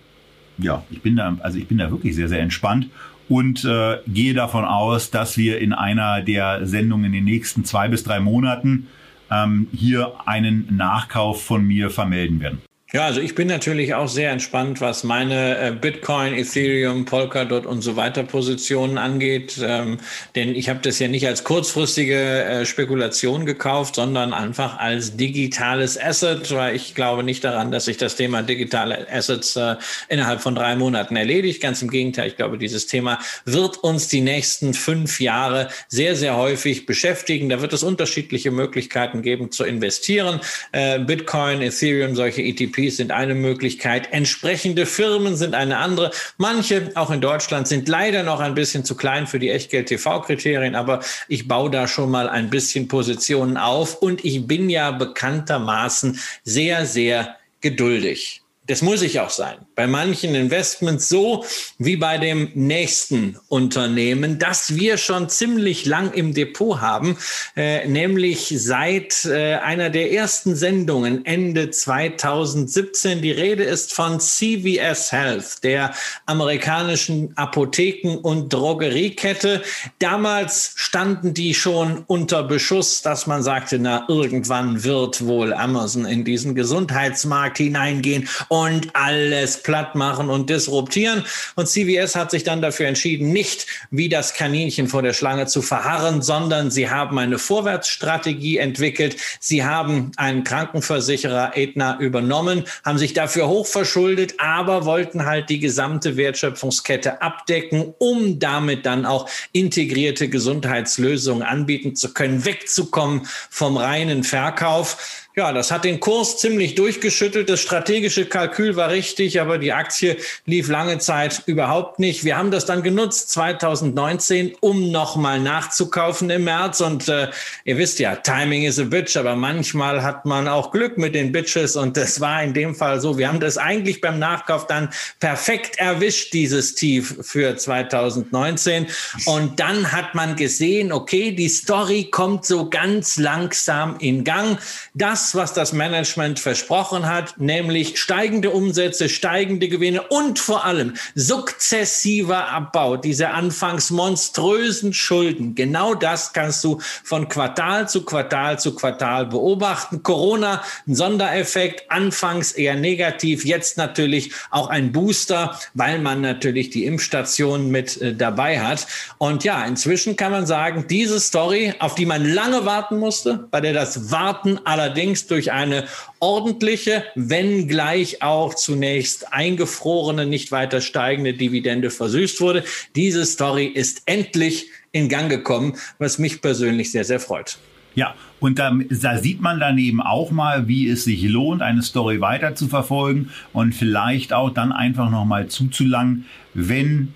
[0.62, 2.88] ja, ich bin da, also ich bin da wirklich sehr, sehr entspannt
[3.28, 7.88] und äh, gehe davon aus, dass wir in einer der Sendungen in den nächsten zwei
[7.88, 8.88] bis drei Monaten
[9.30, 12.60] ähm, hier einen Nachkauf von mir vermelden werden.
[12.92, 17.82] Ja, also ich bin natürlich auch sehr entspannt, was meine äh, Bitcoin, Ethereum, Polkadot und
[17.82, 19.60] so weiter Positionen angeht.
[19.62, 19.98] Ähm,
[20.34, 26.00] denn ich habe das ja nicht als kurzfristige äh, Spekulation gekauft, sondern einfach als digitales
[26.02, 29.76] Asset, weil ich glaube nicht daran, dass sich das Thema digitale Assets äh,
[30.08, 31.62] innerhalb von drei Monaten erledigt.
[31.62, 36.36] Ganz im Gegenteil, ich glaube, dieses Thema wird uns die nächsten fünf Jahre sehr, sehr
[36.36, 37.50] häufig beschäftigen.
[37.50, 40.40] Da wird es unterschiedliche Möglichkeiten geben zu investieren.
[40.72, 44.12] Äh, Bitcoin, Ethereum, solche ETP ETPs sind eine Möglichkeit.
[44.12, 46.10] Entsprechende Firmen sind eine andere.
[46.36, 51.00] Manche, auch in Deutschland, sind leider noch ein bisschen zu klein für die Echtgeld-TV-Kriterien, aber
[51.28, 56.86] ich baue da schon mal ein bisschen Positionen auf und ich bin ja bekanntermaßen sehr,
[56.86, 58.42] sehr geduldig.
[58.66, 59.58] Das muss ich auch sein.
[59.80, 61.42] Bei manchen Investments so
[61.78, 67.16] wie bei dem nächsten Unternehmen, das wir schon ziemlich lang im Depot haben,
[67.56, 73.22] äh, nämlich seit äh, einer der ersten Sendungen Ende 2017.
[73.22, 75.94] Die Rede ist von CVS Health, der
[76.26, 79.62] amerikanischen Apotheken- und Drogeriekette.
[79.98, 86.22] Damals standen die schon unter Beschuss, dass man sagte, na, irgendwann wird wohl Amazon in
[86.24, 91.24] diesen Gesundheitsmarkt hineingehen und alles platt machen und disruptieren.
[91.54, 95.62] Und CVS hat sich dann dafür entschieden, nicht wie das Kaninchen vor der Schlange zu
[95.62, 99.16] verharren, sondern sie haben eine Vorwärtsstrategie entwickelt.
[99.38, 106.16] Sie haben einen Krankenversicherer Aetna übernommen, haben sich dafür hochverschuldet, aber wollten halt die gesamte
[106.16, 115.28] Wertschöpfungskette abdecken, um damit dann auch integrierte Gesundheitslösungen anbieten zu können, wegzukommen vom reinen Verkauf.
[115.40, 117.48] Ja, das hat den Kurs ziemlich durchgeschüttelt.
[117.48, 122.24] Das strategische Kalkül war richtig, aber die Aktie lief lange Zeit überhaupt nicht.
[122.24, 126.82] Wir haben das dann genutzt 2019, um nochmal nachzukaufen im März.
[126.82, 127.30] Und äh,
[127.64, 131.32] ihr wisst ja, Timing is a bitch, aber manchmal hat man auch Glück mit den
[131.32, 131.74] Bitches.
[131.74, 133.16] Und das war in dem Fall so.
[133.16, 138.88] Wir haben das eigentlich beim Nachkauf dann perfekt erwischt, dieses Tief für 2019.
[139.24, 144.58] Und dann hat man gesehen, okay, die Story kommt so ganz langsam in Gang.
[144.92, 152.48] Das was das Management versprochen hat, nämlich steigende Umsätze, steigende Gewinne und vor allem sukzessiver
[152.48, 155.54] Abbau dieser anfangs monströsen Schulden.
[155.54, 160.02] Genau das kannst du von Quartal zu Quartal zu Quartal beobachten.
[160.02, 166.84] Corona, ein Sondereffekt, anfangs eher negativ, jetzt natürlich auch ein Booster, weil man natürlich die
[166.84, 168.86] Impfstationen mit äh, dabei hat.
[169.18, 173.60] Und ja, inzwischen kann man sagen, diese Story, auf die man lange warten musste, bei
[173.60, 175.84] der das Warten allerdings durch eine
[176.18, 182.64] ordentliche, wenn gleich auch zunächst eingefrorene, nicht weiter steigende Dividende versüßt wurde.
[182.96, 187.58] Diese Story ist endlich in Gang gekommen, was mich persönlich sehr, sehr freut.
[187.94, 191.82] Ja, und da, da, sieht man dann eben auch mal, wie es sich lohnt, eine
[191.82, 197.14] Story weiter zu verfolgen und vielleicht auch dann einfach nochmal zuzulangen, wenn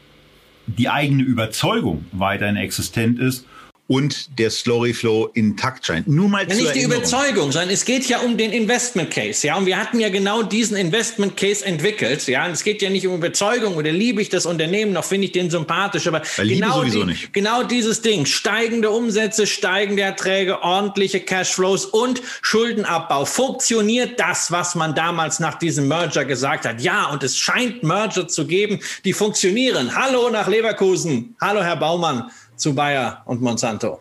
[0.67, 3.47] die eigene Überzeugung weiterhin existent ist
[3.87, 6.09] und der Storyflow intakt scheint.
[6.09, 9.57] Nur mal ja, nicht die Überzeugung, sondern es geht ja um den Investment Case, ja.
[9.57, 12.47] Und wir hatten ja genau diesen Investment Case entwickelt, ja.
[12.47, 15.33] Und es geht ja nicht um Überzeugung oder liebe ich das Unternehmen noch, finde ich
[15.33, 21.85] den sympathisch, aber Weil genau, die, genau dieses Ding, steigende Umsätze, steigende Erträge, ordentliche Cashflows
[21.85, 23.27] und Schuldenabbau.
[23.27, 26.81] Funktioniert das, was man damals nach diesem Merger gesagt hat?
[26.81, 29.95] Ja, und es scheint Merger zu geben, die funktionieren.
[29.95, 31.37] Hallo nach Leverkusen.
[31.39, 34.01] Hallo Herr Baumann zu Bayer und Monsanto.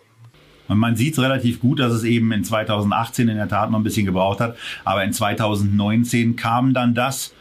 [0.68, 3.80] Und man sieht es relativ gut, dass es eben in 2018 in der Tat noch
[3.80, 4.58] ein bisschen gebraucht hat.
[4.86, 7.34] Aber in 2019 kam dann das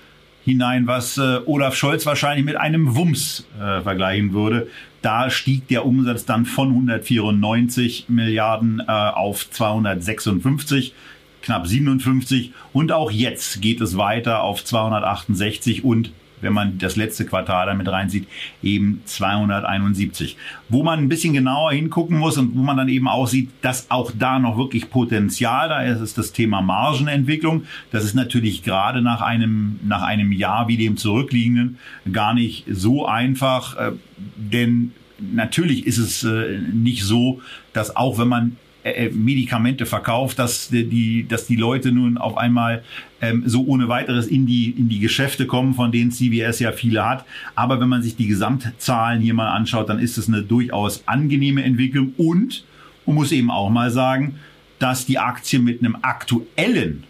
[0.44, 4.68] hinein, was äh, Olaf Scholz wahrscheinlich mit einem Wumms äh, vergleichen würde.
[5.00, 10.94] Da stieg der Umsatz dann von 194 Milliarden äh, auf 256,
[11.42, 12.52] knapp 57.
[12.72, 17.88] Und auch jetzt geht es weiter auf 268 und wenn man das letzte Quartal damit
[17.88, 18.28] reinsieht,
[18.62, 20.36] eben 271.
[20.68, 23.90] Wo man ein bisschen genauer hingucken muss und wo man dann eben auch sieht, dass
[23.90, 27.64] auch da noch wirklich Potenzial da ist, ist das Thema Margenentwicklung.
[27.90, 31.78] Das ist natürlich gerade nach einem, nach einem Jahr wie dem zurückliegenden
[32.12, 33.92] gar nicht so einfach, äh,
[34.36, 37.40] denn natürlich ist es äh, nicht so,
[37.72, 42.82] dass auch wenn man äh, Medikamente verkauft, dass die, dass die Leute nun auf einmal
[43.22, 47.08] ähm, so ohne weiteres in die, in die Geschäfte kommen, von denen CVS ja viele
[47.08, 47.24] hat.
[47.54, 51.62] Aber wenn man sich die Gesamtzahlen hier mal anschaut, dann ist es eine durchaus angenehme
[51.62, 52.64] Entwicklung und
[53.06, 54.38] man muss eben auch mal sagen,
[54.78, 57.04] dass die Aktie mit einem aktuellen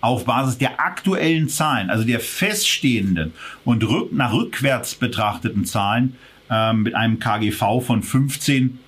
[0.00, 3.32] auf Basis der aktuellen Zahlen, also der feststehenden
[3.64, 6.14] und rück, nach rückwärts betrachteten Zahlen,
[6.48, 8.78] ähm, mit einem KGV von 15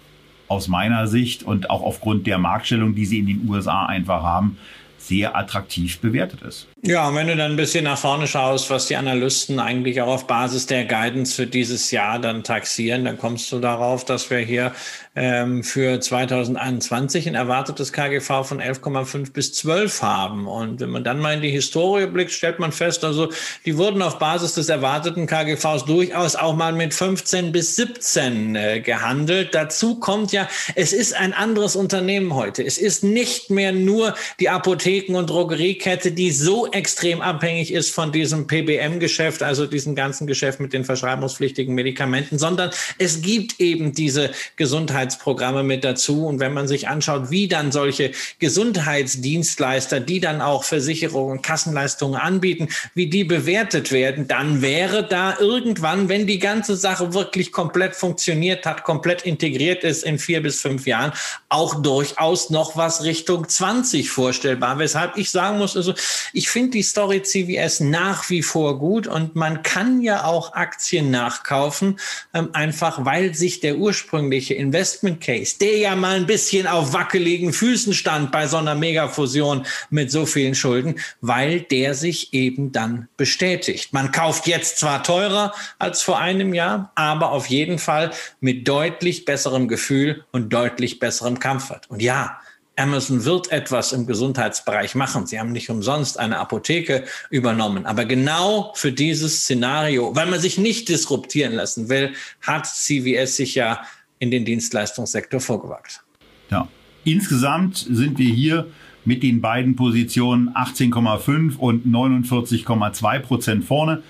[0.46, 4.58] aus meiner Sicht und auch aufgrund der Marktstellung, die sie in den USA einfach haben,
[4.98, 6.66] sehr attraktiv bewertet ist.
[6.82, 10.06] Ja, und wenn du dann ein bisschen nach vorne schaust, was die Analysten eigentlich auch
[10.06, 14.38] auf Basis der Guidance für dieses Jahr dann taxieren, dann kommst du darauf, dass wir
[14.38, 14.72] hier
[15.16, 20.46] ähm, für 2021 ein erwartetes KGV von 11,5 bis 12 haben.
[20.46, 23.28] Und wenn man dann mal in die Historie blickt, stellt man fest, also
[23.66, 28.80] die wurden auf Basis des erwarteten KGVs durchaus auch mal mit 15 bis 17 äh,
[28.80, 29.52] gehandelt.
[29.52, 32.62] Dazu kommt ja, es ist ein anderes Unternehmen heute.
[32.62, 38.12] Es ist nicht mehr nur die Apotheken- und Drogeriekette, die so extrem abhängig ist von
[38.12, 44.30] diesem PBM-Geschäft, also diesem ganzen Geschäft mit den verschreibungspflichtigen Medikamenten, sondern es gibt eben diese
[44.56, 46.26] Gesundheit Gesundheitsprogramme mit dazu.
[46.26, 52.68] Und wenn man sich anschaut, wie dann solche Gesundheitsdienstleister, die dann auch Versicherungen, Kassenleistungen anbieten,
[52.94, 58.66] wie die bewertet werden, dann wäre da irgendwann, wenn die ganze Sache wirklich komplett funktioniert
[58.66, 61.12] hat, komplett integriert ist in vier bis fünf Jahren,
[61.48, 64.78] auch durchaus noch was Richtung 20 vorstellbar.
[64.78, 65.94] Weshalb ich sagen muss, also
[66.32, 71.12] ich finde die Story CVS nach wie vor gut und man kann ja auch Aktien
[71.12, 72.00] nachkaufen,
[72.34, 77.52] ähm, einfach weil sich der ursprüngliche Investment Case, der ja mal ein bisschen auf wackeligen
[77.52, 83.08] Füßen stand bei so einer Megafusion mit so vielen Schulden, weil der sich eben dann
[83.16, 83.92] bestätigt.
[83.92, 89.24] Man kauft jetzt zwar teurer als vor einem Jahr, aber auf jeden Fall mit deutlich
[89.24, 91.88] besserem Gefühl und deutlich besserem Kampfwert.
[91.88, 92.40] Und ja,
[92.78, 95.26] Amazon wird etwas im Gesundheitsbereich machen.
[95.26, 97.86] Sie haben nicht umsonst eine Apotheke übernommen.
[97.86, 103.54] Aber genau für dieses Szenario, weil man sich nicht disruptieren lassen will, hat CVS sich
[103.54, 103.82] ja
[104.18, 106.02] in den Dienstleistungssektor vorgewagt.
[106.50, 106.68] Ja,
[107.04, 108.68] insgesamt sind wir hier
[109.04, 114.02] mit den beiden Positionen 18,5 und 49,2 Prozent vorne,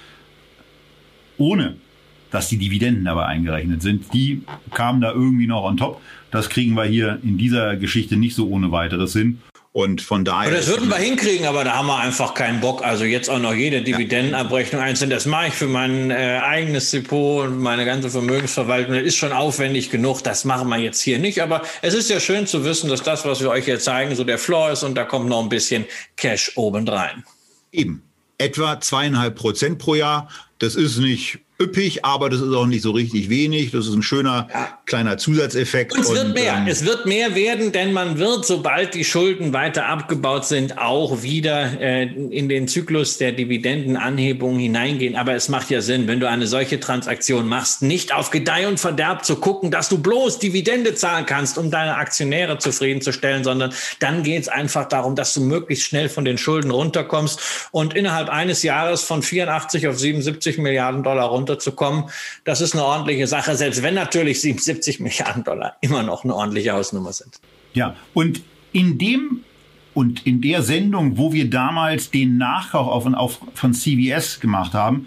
[1.36, 1.76] ohne
[2.30, 4.12] dass die Dividenden dabei eingerechnet sind.
[4.12, 6.00] Die kamen da irgendwie noch on top.
[6.30, 9.40] Das kriegen wir hier in dieser Geschichte nicht so ohne weiteres hin.
[9.72, 10.50] Und von daher.
[10.50, 12.82] das würden wir hinkriegen, aber da haben wir einfach keinen Bock.
[12.82, 15.08] Also jetzt auch noch jede Dividendenabrechnung einzeln.
[15.10, 18.94] Das mache ich für mein äh, eigenes Depot und meine ganze Vermögensverwaltung.
[18.94, 20.24] Das ist schon aufwendig genug.
[20.24, 21.40] Das machen wir jetzt hier nicht.
[21.42, 24.24] Aber es ist ja schön zu wissen, dass das, was wir euch jetzt zeigen, so
[24.24, 25.84] der Floor ist und da kommt noch ein bisschen
[26.16, 27.24] Cash obendrein.
[27.70, 28.02] Eben.
[28.38, 30.28] Etwa zweieinhalb Prozent pro Jahr.
[30.58, 33.72] Das ist nicht üppig, aber das ist auch nicht so richtig wenig.
[33.72, 34.78] Das ist ein schöner ja.
[34.86, 35.92] kleiner Zusatzeffekt.
[35.92, 36.54] Und es wird mehr.
[36.56, 41.22] Ähm, es wird mehr werden, denn man wird, sobald die Schulden weiter abgebaut sind, auch
[41.22, 45.16] wieder äh, in den Zyklus der Dividendenanhebung hineingehen.
[45.16, 48.78] Aber es macht ja Sinn, wenn du eine solche Transaktion machst, nicht auf Gedeih und
[48.78, 54.22] Verderb zu gucken, dass du bloß Dividende zahlen kannst, um deine Aktionäre zufriedenzustellen, sondern dann
[54.22, 58.62] geht es einfach darum, dass du möglichst schnell von den Schulden runterkommst und innerhalb eines
[58.62, 62.04] Jahres von 84 auf 77 Milliarden Dollar runter runterzukommen.
[62.44, 66.72] Das ist eine ordentliche Sache, selbst wenn natürlich 77 Milliarden Dollar immer noch eine ordentliche
[66.72, 67.40] Hausnummer sind.
[67.74, 68.42] Ja, und
[68.72, 69.44] in dem
[69.94, 75.06] und in der Sendung, wo wir damals den Nachkauf auf, auf, von CVS gemacht haben,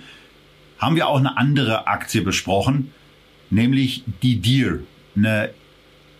[0.80, 2.92] haben wir auch eine andere Aktie besprochen,
[3.50, 4.80] nämlich die Deer.
[5.16, 5.52] Eine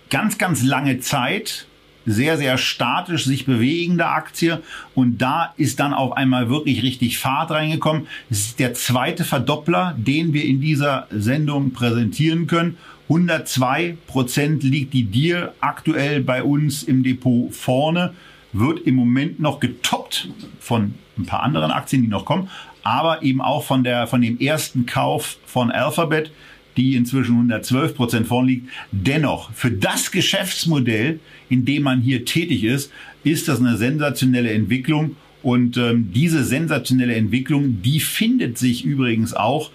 [0.10, 1.66] ganz, ganz lange Zeit
[2.06, 4.62] sehr, sehr statisch sich bewegende Aktie.
[4.96, 8.08] Und da ist dann auf einmal wirklich richtig Fahrt reingekommen.
[8.30, 12.78] Es ist der zweite Verdoppler, den wir in dieser Sendung präsentieren können.
[13.10, 18.14] 102 Prozent liegt die Deal aktuell bei uns im Depot vorne,
[18.54, 20.30] wird im Moment noch getoppt
[20.60, 22.50] von ein paar anderen Aktien, die noch kommen,
[22.84, 26.32] aber eben auch von der, von dem ersten Kauf von Alphabet,
[26.78, 28.70] die inzwischen 112 Prozent vorn liegt.
[28.92, 31.20] Dennoch, für das Geschäftsmodell,
[31.50, 32.92] in dem man hier tätig ist,
[33.24, 35.16] ist das eine sensationelle Entwicklung.
[35.44, 39.72] Und ähm, diese sensationelle Entwicklung, die findet sich übrigens auch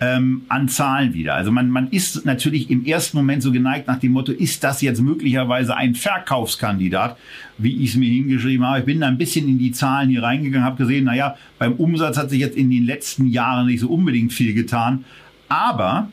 [0.00, 1.34] ähm, an Zahlen wieder.
[1.34, 4.82] Also man, man ist natürlich im ersten Moment so geneigt nach dem Motto, ist das
[4.82, 7.16] jetzt möglicherweise ein Verkaufskandidat,
[7.58, 8.80] wie ich es mir hingeschrieben habe.
[8.80, 12.16] Ich bin da ein bisschen in die Zahlen hier reingegangen, habe gesehen, naja, beim Umsatz
[12.18, 15.04] hat sich jetzt in den letzten Jahren nicht so unbedingt viel getan.
[15.48, 16.08] Aber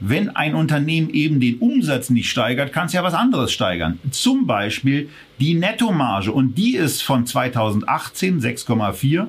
[0.00, 3.98] wenn ein Unternehmen eben den Umsatz nicht steigert, kann es ja was anderes steigern.
[4.10, 6.32] Zum Beispiel die Nettomarge.
[6.32, 9.26] Und die ist von 2018 6,4,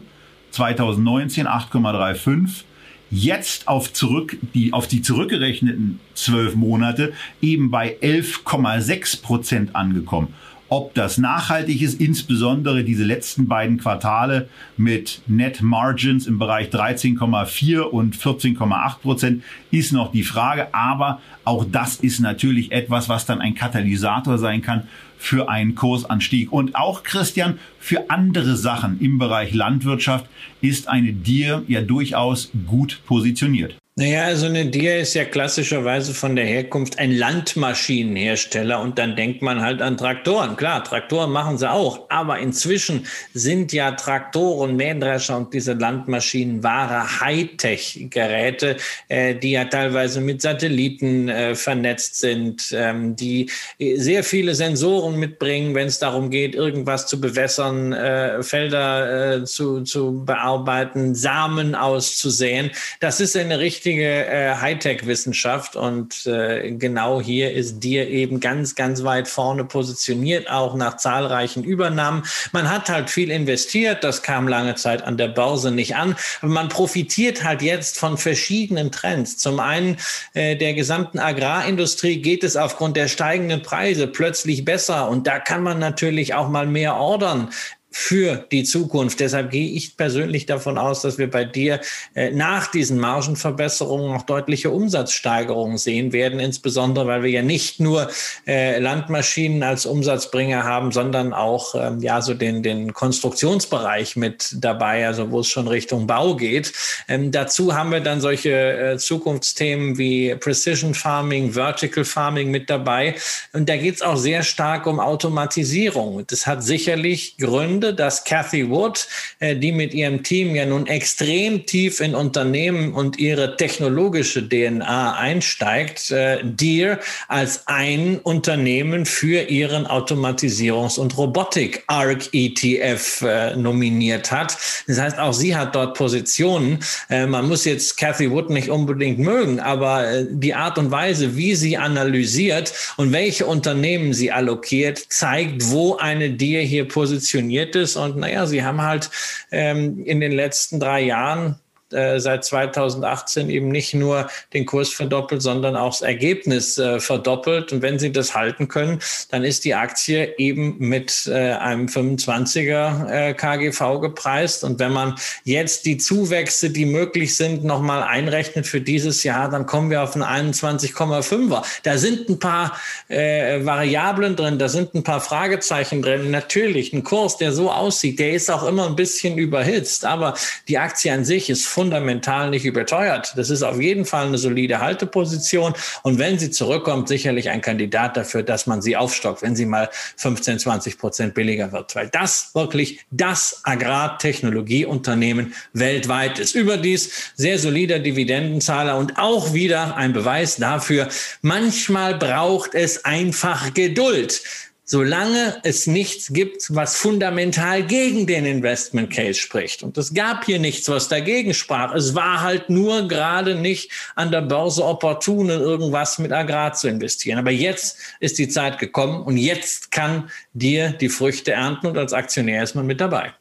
[0.51, 2.63] 2019 8,35,
[3.09, 7.11] jetzt auf zurück, die, auf die zurückgerechneten zwölf Monate
[7.41, 10.33] eben bei 11,6 Prozent angekommen.
[10.73, 14.47] Ob das nachhaltig ist, insbesondere diese letzten beiden Quartale
[14.77, 20.73] mit Net Margins im Bereich 13,4 und 14,8 Prozent, ist noch die Frage.
[20.73, 26.53] Aber auch das ist natürlich etwas, was dann ein Katalysator sein kann für einen Kursanstieg.
[26.53, 30.25] Und auch Christian, für andere Sachen im Bereich Landwirtschaft
[30.61, 33.80] ist eine Dir ja durchaus gut positioniert.
[34.01, 39.43] Naja, also eine Dia ist ja klassischerweise von der Herkunft ein Landmaschinenhersteller und dann denkt
[39.43, 40.55] man halt an Traktoren.
[40.55, 47.21] Klar, Traktoren machen sie auch, aber inzwischen sind ja Traktoren, Mähdrescher und diese Landmaschinen wahre
[47.21, 48.77] Hightech-Geräte,
[49.07, 55.75] äh, die ja teilweise mit Satelliten äh, vernetzt sind, ähm, die sehr viele Sensoren mitbringen,
[55.75, 62.71] wenn es darum geht, irgendwas zu bewässern, äh, Felder äh, zu, zu bearbeiten, Samen auszusäen.
[62.99, 68.75] Das ist eine richtige richtige äh, Hightech-Wissenschaft und äh, genau hier ist dir eben ganz,
[68.75, 72.23] ganz weit vorne positioniert, auch nach zahlreichen Übernahmen.
[72.53, 76.51] Man hat halt viel investiert, das kam lange Zeit an der Börse nicht an, aber
[76.51, 79.37] man profitiert halt jetzt von verschiedenen Trends.
[79.37, 79.97] Zum einen
[80.33, 85.63] äh, der gesamten Agrarindustrie geht es aufgrund der steigenden Preise plötzlich besser und da kann
[85.63, 87.49] man natürlich auch mal mehr ordern
[87.91, 89.19] für die Zukunft.
[89.19, 91.81] Deshalb gehe ich persönlich davon aus, dass wir bei dir
[92.15, 98.09] äh, nach diesen Margenverbesserungen auch deutliche Umsatzsteigerungen sehen werden, insbesondere weil wir ja nicht nur
[98.47, 105.05] äh, Landmaschinen als Umsatzbringer haben, sondern auch ähm, ja so den, den Konstruktionsbereich mit dabei,
[105.05, 106.71] also wo es schon Richtung Bau geht.
[107.09, 113.15] Ähm, dazu haben wir dann solche äh, Zukunftsthemen wie Precision Farming, Vertical Farming mit dabei.
[113.51, 116.25] Und da geht es auch sehr stark um Automatisierung.
[116.27, 119.07] Das hat sicherlich Gründe, Gründe, dass Cathy Wood,
[119.39, 125.17] äh, die mit ihrem Team ja nun extrem tief in Unternehmen und ihre technologische DNA
[125.17, 134.55] einsteigt, äh, Deere als ein Unternehmen für ihren Automatisierungs- und Robotik-ARC-ETF äh, nominiert hat.
[134.87, 136.79] Das heißt, auch sie hat dort Positionen.
[137.09, 141.75] man muss jetzt Cathy Wood nicht unbedingt mögen, aber die Art und Weise, wie sie
[141.77, 147.95] analysiert und welche Unternehmen sie allokiert, zeigt, wo eine Deere hier positioniert ist.
[147.95, 149.09] Und naja, sie haben halt
[149.51, 151.60] ähm, in den letzten drei Jahren
[151.93, 157.71] äh, seit 2018 eben nicht nur den Kurs verdoppelt, sondern auch das Ergebnis äh, verdoppelt.
[157.71, 163.09] Und wenn sie das halten können, dann ist die Aktie eben mit äh, einem 25er
[163.09, 164.63] äh, KGV gepreist.
[164.63, 169.65] Und wenn man jetzt die Zuwächse, die möglich sind, nochmal einrechnet für dieses Jahr, dann
[169.65, 171.63] kommen wir auf einen 21,5er.
[171.83, 172.77] Da sind ein paar
[173.07, 176.31] äh, Variablen drin, da sind ein paar Fragezeichen drin.
[176.31, 180.35] Natürlich, ein Kurs, der so aussieht, der ist auch immer ein bisschen überhitzt, aber
[180.67, 183.33] die Aktie an sich ist fundamental nicht überteuert.
[183.35, 185.73] Das ist auf jeden Fall eine solide Halteposition.
[186.03, 189.89] Und wenn sie zurückkommt, sicherlich ein Kandidat dafür, dass man sie aufstockt, wenn sie mal
[190.17, 196.53] 15, 20 Prozent billiger wird, weil das wirklich das Agrartechnologieunternehmen weltweit ist.
[196.53, 201.07] Überdies sehr solider Dividendenzahler und auch wieder ein Beweis dafür,
[201.41, 204.43] manchmal braucht es einfach Geduld
[204.91, 209.83] solange es nichts gibt, was fundamental gegen den Investment Case spricht.
[209.83, 211.95] Und es gab hier nichts, was dagegen sprach.
[211.95, 217.39] Es war halt nur gerade nicht an der Börse opportun, irgendwas mit Agrar zu investieren.
[217.39, 222.11] Aber jetzt ist die Zeit gekommen und jetzt kann dir die Früchte ernten und als
[222.11, 223.31] Aktionär ist man mit dabei.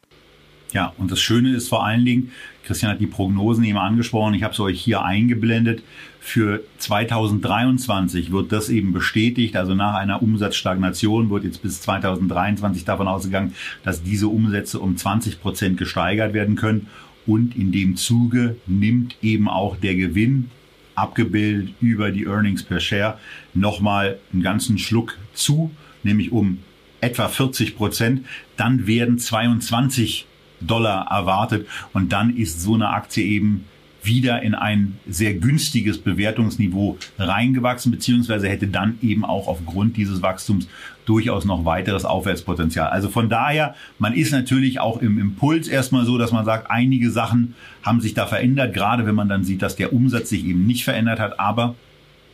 [0.73, 2.31] Ja, und das Schöne ist vor allen Dingen,
[2.65, 5.83] Christian hat die Prognosen eben angesprochen, ich habe es euch hier eingeblendet.
[6.23, 9.57] Für 2023 wird das eben bestätigt.
[9.57, 13.55] Also nach einer Umsatzstagnation wird jetzt bis 2023 davon ausgegangen,
[13.85, 16.89] dass diese Umsätze um 20 Prozent gesteigert werden können.
[17.27, 20.51] Und in dem Zuge nimmt eben auch der Gewinn
[20.95, 23.19] abgebildet über die Earnings per Share
[23.55, 25.71] nochmal einen ganzen Schluck zu,
[26.03, 26.59] nämlich um
[27.01, 28.27] etwa 40 Prozent.
[28.59, 30.27] Dann werden 22
[30.61, 33.65] Dollar erwartet und dann ist so eine Aktie eben
[34.03, 40.69] wieder in ein sehr günstiges Bewertungsniveau reingewachsen, beziehungsweise hätte dann eben auch aufgrund dieses Wachstums
[41.05, 42.89] durchaus noch weiteres Aufwärtspotenzial.
[42.89, 47.11] Also von daher, man ist natürlich auch im Impuls erstmal so, dass man sagt, einige
[47.11, 50.67] Sachen haben sich da verändert, gerade wenn man dann sieht, dass der Umsatz sich eben
[50.67, 51.75] nicht verändert hat, aber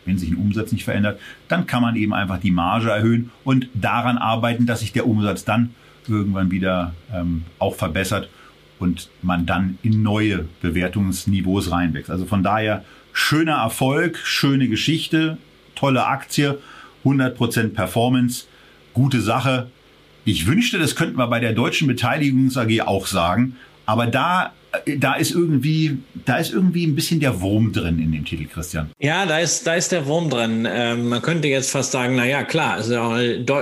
[0.04, 3.68] wenn sich ein Umsatz nicht verändert, dann kann man eben einfach die Marge erhöhen und
[3.74, 5.70] daran arbeiten, dass sich der Umsatz dann
[6.08, 8.28] irgendwann wieder ähm, auch verbessert
[8.78, 12.10] und man dann in neue Bewertungsniveaus reinwächst.
[12.10, 15.38] Also von daher schöner Erfolg, schöne Geschichte,
[15.74, 16.58] tolle Aktie,
[17.04, 18.46] 100% Performance,
[18.92, 19.70] gute Sache.
[20.24, 23.56] Ich wünschte, das könnten wir bei der deutschen Beteiligungs AG auch sagen,
[23.86, 24.52] aber da
[24.98, 28.90] da ist irgendwie, da ist irgendwie ein bisschen der Wurm drin in dem Titel, Christian.
[28.98, 30.66] Ja, da ist, da ist der Wurm drin.
[30.70, 32.94] Ähm, man könnte jetzt fast sagen, na ja, klar, also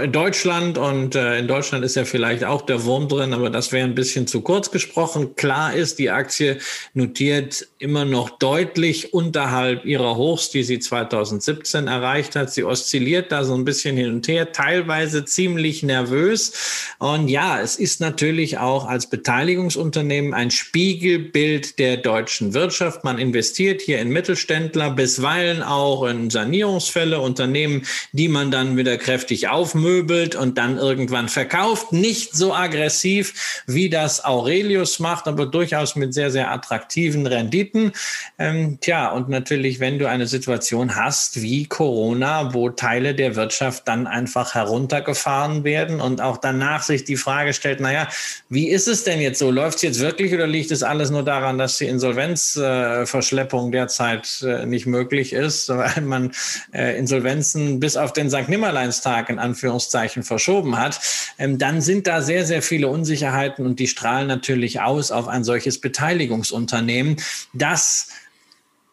[0.06, 3.86] Deutschland und äh, in Deutschland ist ja vielleicht auch der Wurm drin, aber das wäre
[3.86, 5.36] ein bisschen zu kurz gesprochen.
[5.36, 6.58] Klar ist, die Aktie
[6.94, 12.52] notiert immer noch deutlich unterhalb ihrer Hochs, die sie 2017 erreicht hat.
[12.52, 16.94] Sie oszilliert da so ein bisschen hin und her, teilweise ziemlich nervös.
[16.98, 23.04] Und ja, es ist natürlich auch als Beteiligungsunternehmen ein Spiegel Spiegelbild der deutschen Wirtschaft.
[23.04, 27.82] Man investiert hier in Mittelständler, bisweilen auch in Sanierungsfälle, Unternehmen,
[28.12, 31.92] die man dann wieder kräftig aufmöbelt und dann irgendwann verkauft.
[31.92, 37.92] Nicht so aggressiv, wie das Aurelius macht, aber durchaus mit sehr, sehr attraktiven Renditen.
[38.38, 43.88] Ähm, tja, und natürlich, wenn du eine Situation hast wie Corona, wo Teile der Wirtschaft
[43.88, 48.08] dann einfach heruntergefahren werden und auch danach sich die Frage stellt, naja,
[48.48, 49.50] wie ist es denn jetzt so?
[49.50, 54.66] Läuft es jetzt wirklich oder liegt es alles nur daran, dass die Insolvenzverschleppung derzeit äh,
[54.66, 56.32] nicht möglich ist, weil man
[56.72, 58.48] äh, Insolvenzen bis auf den St.
[58.48, 61.00] Nimmerleinstag in Anführungszeichen verschoben hat,
[61.38, 65.44] ähm, dann sind da sehr, sehr viele Unsicherheiten und die strahlen natürlich aus auf ein
[65.44, 67.16] solches Beteiligungsunternehmen,
[67.52, 68.08] das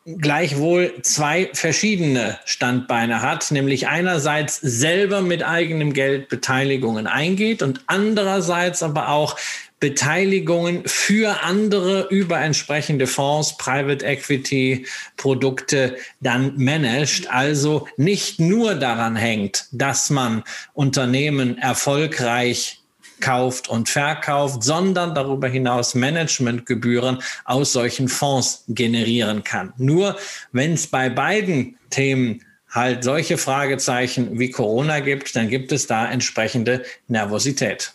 [0.05, 8.81] gleichwohl zwei verschiedene Standbeine hat, nämlich einerseits selber mit eigenem Geld Beteiligungen eingeht und andererseits
[8.81, 9.37] aber auch
[9.81, 14.85] Beteiligungen für andere über entsprechende Fonds, Private Equity
[15.17, 17.29] Produkte dann managt.
[17.29, 22.81] Also nicht nur daran hängt, dass man Unternehmen erfolgreich
[23.21, 29.73] kauft und verkauft, sondern darüber hinaus Managementgebühren aus solchen Fonds generieren kann.
[29.77, 30.15] Nur
[30.51, 36.09] wenn es bei beiden Themen halt solche Fragezeichen wie Corona gibt, dann gibt es da
[36.09, 37.93] entsprechende Nervosität.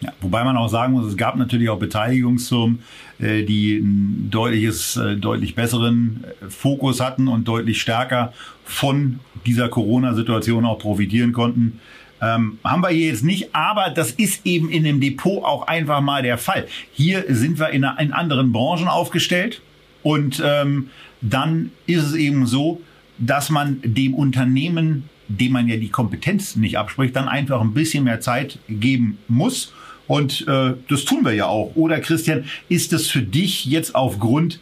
[0.00, 2.80] Ja, wobei man auch sagen muss, es gab natürlich auch Beteiligungsfirmen,
[3.18, 8.32] äh, die einen deutliches, äh, deutlich besseren äh, Fokus hatten und deutlich stärker
[8.64, 11.80] von dieser Corona-Situation auch profitieren konnten.
[12.20, 16.00] Ähm, haben wir hier jetzt nicht, aber das ist eben in dem Depot auch einfach
[16.00, 16.66] mal der Fall.
[16.92, 19.62] Hier sind wir in, in anderen Branchen aufgestellt
[20.02, 20.90] und ähm,
[21.20, 22.80] dann ist es eben so,
[23.18, 28.04] dass man dem Unternehmen, dem man ja die Kompetenz nicht abspricht, dann einfach ein bisschen
[28.04, 29.72] mehr Zeit geben muss
[30.08, 31.72] und äh, das tun wir ja auch.
[31.76, 34.58] Oder Christian, ist das für dich jetzt aufgrund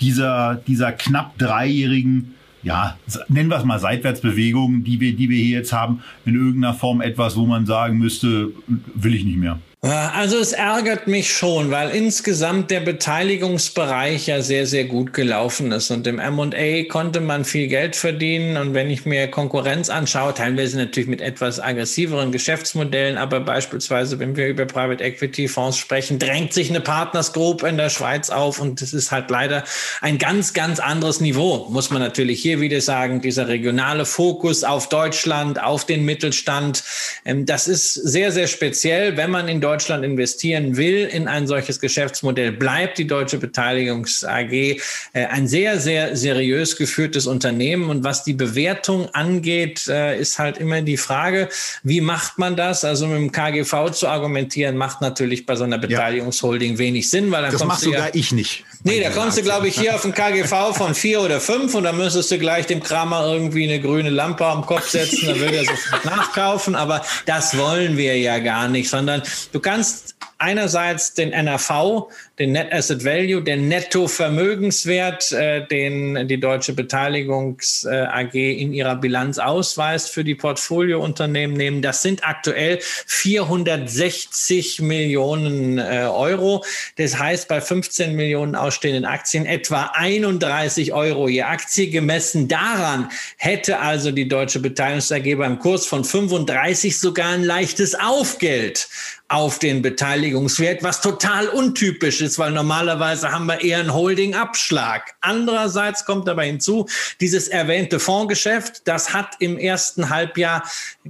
[0.00, 2.98] dieser, dieser knapp dreijährigen ja,
[3.28, 7.00] nennen wir es mal Seitwärtsbewegungen, die wir, die wir hier jetzt haben, in irgendeiner Form
[7.00, 9.58] etwas, wo man sagen müsste, will ich nicht mehr.
[9.82, 15.90] Also es ärgert mich schon, weil insgesamt der Beteiligungsbereich ja sehr, sehr gut gelaufen ist.
[15.90, 18.58] Und im M&A konnte man viel Geld verdienen.
[18.58, 24.36] Und wenn ich mir Konkurrenz anschaue, teilweise natürlich mit etwas aggressiveren Geschäftsmodellen, aber beispielsweise, wenn
[24.36, 28.60] wir über Private Equity Fonds sprechen, drängt sich eine Partners Group in der Schweiz auf.
[28.60, 29.64] Und das ist halt leider
[30.02, 33.22] ein ganz, ganz anderes Niveau, muss man natürlich hier wieder sagen.
[33.22, 36.84] Dieser regionale Fokus auf Deutschland, auf den Mittelstand,
[37.24, 39.69] ähm, das ist sehr, sehr speziell, wenn man in Deutschland
[40.04, 44.78] investieren will in ein solches Geschäftsmodell, bleibt die Deutsche Beteiligungs AG äh,
[45.12, 47.90] ein sehr, sehr seriös geführtes Unternehmen.
[47.90, 51.48] Und was die Bewertung angeht, äh, ist halt immer die Frage,
[51.82, 52.84] wie macht man das?
[52.84, 57.42] Also mit dem KGV zu argumentieren, macht natürlich bei so einer Beteiligungsholding wenig Sinn, weil
[57.42, 58.64] dann das du sogar ja, ich nicht.
[58.82, 61.84] Nee, da kommst du, glaube ich, hier auf ein KGV von vier oder fünf und
[61.84, 65.58] dann müsstest du gleich dem Kramer irgendwie eine grüne Lampe am Kopf setzen, dann würde
[65.58, 66.74] er sofort nachkaufen.
[66.74, 69.22] Aber das wollen wir ja gar nicht, sondern
[69.52, 76.72] Du kannst einerseits den NRV, den Net Asset Value, den Nettovermögenswert, äh, den die Deutsche
[76.72, 81.82] Beteiligungs äh, AG in ihrer Bilanz ausweist für die Portfoliounternehmen nehmen.
[81.82, 86.64] Das sind aktuell 460 Millionen äh, Euro.
[86.96, 91.90] Das heißt, bei 15 Millionen ausstehenden Aktien etwa 31 Euro je Aktie.
[91.90, 97.94] Gemessen daran hätte also die Deutsche Beteiligungs AG beim Kurs von 35 sogar ein leichtes
[97.94, 98.88] Aufgeld
[99.30, 105.14] auf den Beteiligungswert, was total untypisch ist, weil normalerweise haben wir eher einen Holding-Abschlag.
[105.20, 106.88] Andererseits kommt aber hinzu,
[107.20, 110.64] dieses erwähnte Fondsgeschäft, das hat im ersten Halbjahr,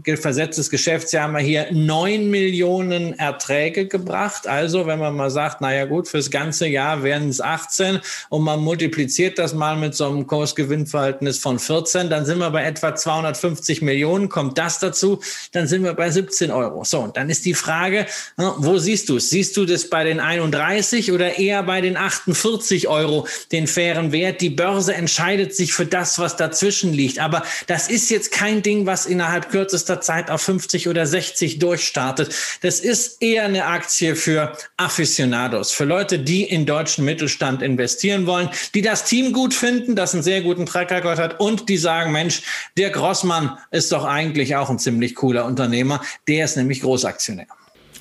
[0.05, 4.47] versetztes Geschäftsjahr, haben wir hier neun Millionen Erträge gebracht.
[4.47, 8.61] Also, wenn man mal sagt, naja gut, fürs ganze Jahr wären es 18 und man
[8.61, 13.81] multipliziert das mal mit so einem Kursgewinnverhältnis von 14, dann sind wir bei etwa 250
[13.81, 14.29] Millionen.
[14.29, 16.85] Kommt das dazu, dann sind wir bei 17 Euro.
[16.85, 18.07] So, und dann ist die Frage,
[18.37, 19.31] wo siehst du es?
[19.31, 24.41] Siehst du das bei den 31 oder eher bei den 48 Euro, den fairen Wert?
[24.41, 27.19] Die Börse entscheidet sich für das, was dazwischen liegt.
[27.19, 32.35] Aber das ist jetzt kein Ding, was innerhalb kürzester Zeit auf 50 oder 60 durchstartet.
[32.63, 38.51] Das ist eher eine Aktie für Aficionados, für Leute, die in deutschen Mittelstand investieren wollen,
[38.75, 42.13] die das Team gut finden, das einen sehr guten Track Record hat und die sagen,
[42.13, 42.43] Mensch,
[42.77, 46.03] der Grossmann ist doch eigentlich auch ein ziemlich cooler Unternehmer.
[46.29, 47.47] Der ist nämlich Großaktionär.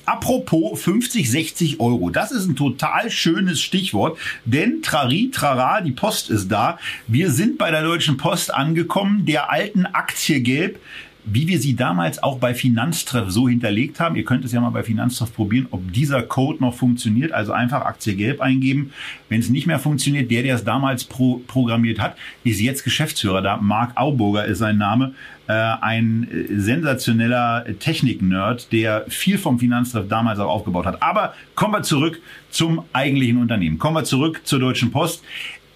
[0.06, 2.10] Apropos 50, 60 Euro.
[2.10, 6.78] Das ist ein total schönes Stichwort, denn Trari, Trara, die Post ist da.
[7.06, 10.80] Wir sind bei der Deutschen Post angekommen, der alten Aktie Gelb
[11.24, 14.16] wie wir sie damals auch bei Finanztreff so hinterlegt haben.
[14.16, 17.32] Ihr könnt es ja mal bei Finanztreff probieren, ob dieser Code noch funktioniert.
[17.32, 18.92] Also einfach Aktie gelb eingeben.
[19.28, 23.42] Wenn es nicht mehr funktioniert, der, der es damals pro programmiert hat, ist jetzt Geschäftsführer
[23.42, 23.56] da.
[23.58, 25.14] Mark Auburger ist sein Name.
[25.46, 31.02] Äh, ein äh, sensationeller Technik-Nerd, der viel vom Finanztreff damals auch aufgebaut hat.
[31.02, 33.78] Aber kommen wir zurück zum eigentlichen Unternehmen.
[33.78, 35.22] Kommen wir zurück zur Deutschen Post.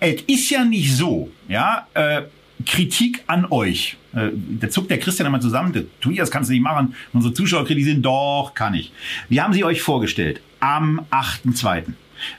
[0.00, 2.22] Es ist ja nicht so, ja, äh,
[2.66, 3.96] Kritik an euch.
[4.14, 4.30] Äh,
[4.60, 5.86] da zuckt der Christian einmal zusammen.
[6.00, 6.94] Tu das kannst du nicht machen.
[7.12, 8.02] Unsere Zuschauer kritisieren.
[8.02, 8.92] Doch, kann ich.
[9.28, 11.84] Wir haben sie euch vorgestellt am 8.2.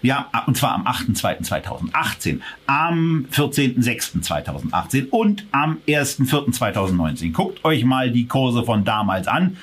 [0.01, 7.31] Wir haben, und zwar am 8.2.2018, am 14.06.2018 und am 1.4.2019.
[7.33, 9.57] Guckt euch mal die Kurse von damals an.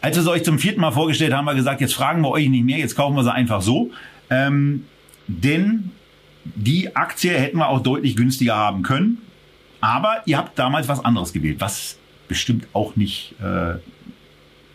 [0.00, 2.30] Als wir es euch zum vierten Mal vorgestellt haben, haben wir gesagt, jetzt fragen wir
[2.30, 3.90] euch nicht mehr, jetzt kaufen wir sie einfach so.
[4.30, 4.84] Ähm,
[5.26, 5.90] denn
[6.44, 9.18] die Aktie hätten wir auch deutlich günstiger haben können.
[9.80, 13.78] Aber ihr habt damals was anderes gewählt, was bestimmt auch nicht äh,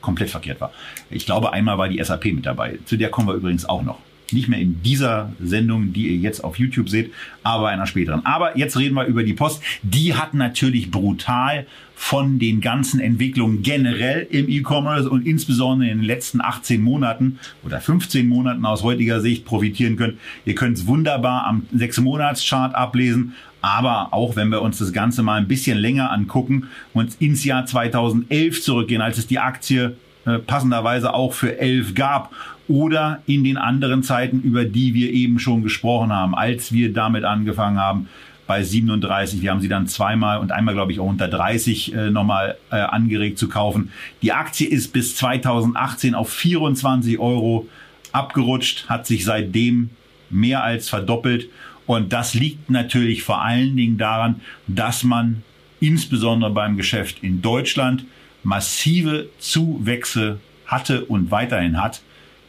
[0.01, 0.71] komplett verkehrt war.
[1.09, 2.79] Ich glaube, einmal war die SAP mit dabei.
[2.85, 3.99] Zu der kommen wir übrigens auch noch.
[4.31, 7.11] Nicht mehr in dieser Sendung, die ihr jetzt auf YouTube seht,
[7.43, 8.25] aber einer späteren.
[8.25, 9.61] Aber jetzt reden wir über die Post.
[9.83, 16.05] Die hat natürlich brutal von den ganzen Entwicklungen generell im E-Commerce und insbesondere in den
[16.05, 20.17] letzten 18 Monaten oder 15 Monaten aus heutiger Sicht profitieren können.
[20.45, 25.35] Ihr könnt es wunderbar am 6-Monats-Chart ablesen, aber auch wenn wir uns das Ganze mal
[25.35, 29.95] ein bisschen länger angucken und ins Jahr 2011 zurückgehen, als es die Aktie
[30.25, 32.33] äh, passenderweise auch für 11 gab
[32.67, 37.23] oder in den anderen Zeiten, über die wir eben schon gesprochen haben, als wir damit
[37.23, 38.09] angefangen haben,
[38.47, 39.41] bei 37.
[39.41, 42.75] Wir haben sie dann zweimal und einmal, glaube ich, auch unter 30 äh, nochmal äh,
[42.75, 43.91] angeregt zu kaufen.
[44.21, 47.69] Die Aktie ist bis 2018 auf 24 Euro
[48.11, 49.91] abgerutscht, hat sich seitdem
[50.29, 51.47] mehr als verdoppelt
[51.85, 55.43] und das liegt natürlich vor allen Dingen daran, dass man
[55.79, 58.05] insbesondere beim Geschäft in Deutschland
[58.43, 62.01] massive Zuwächse hatte und weiterhin hat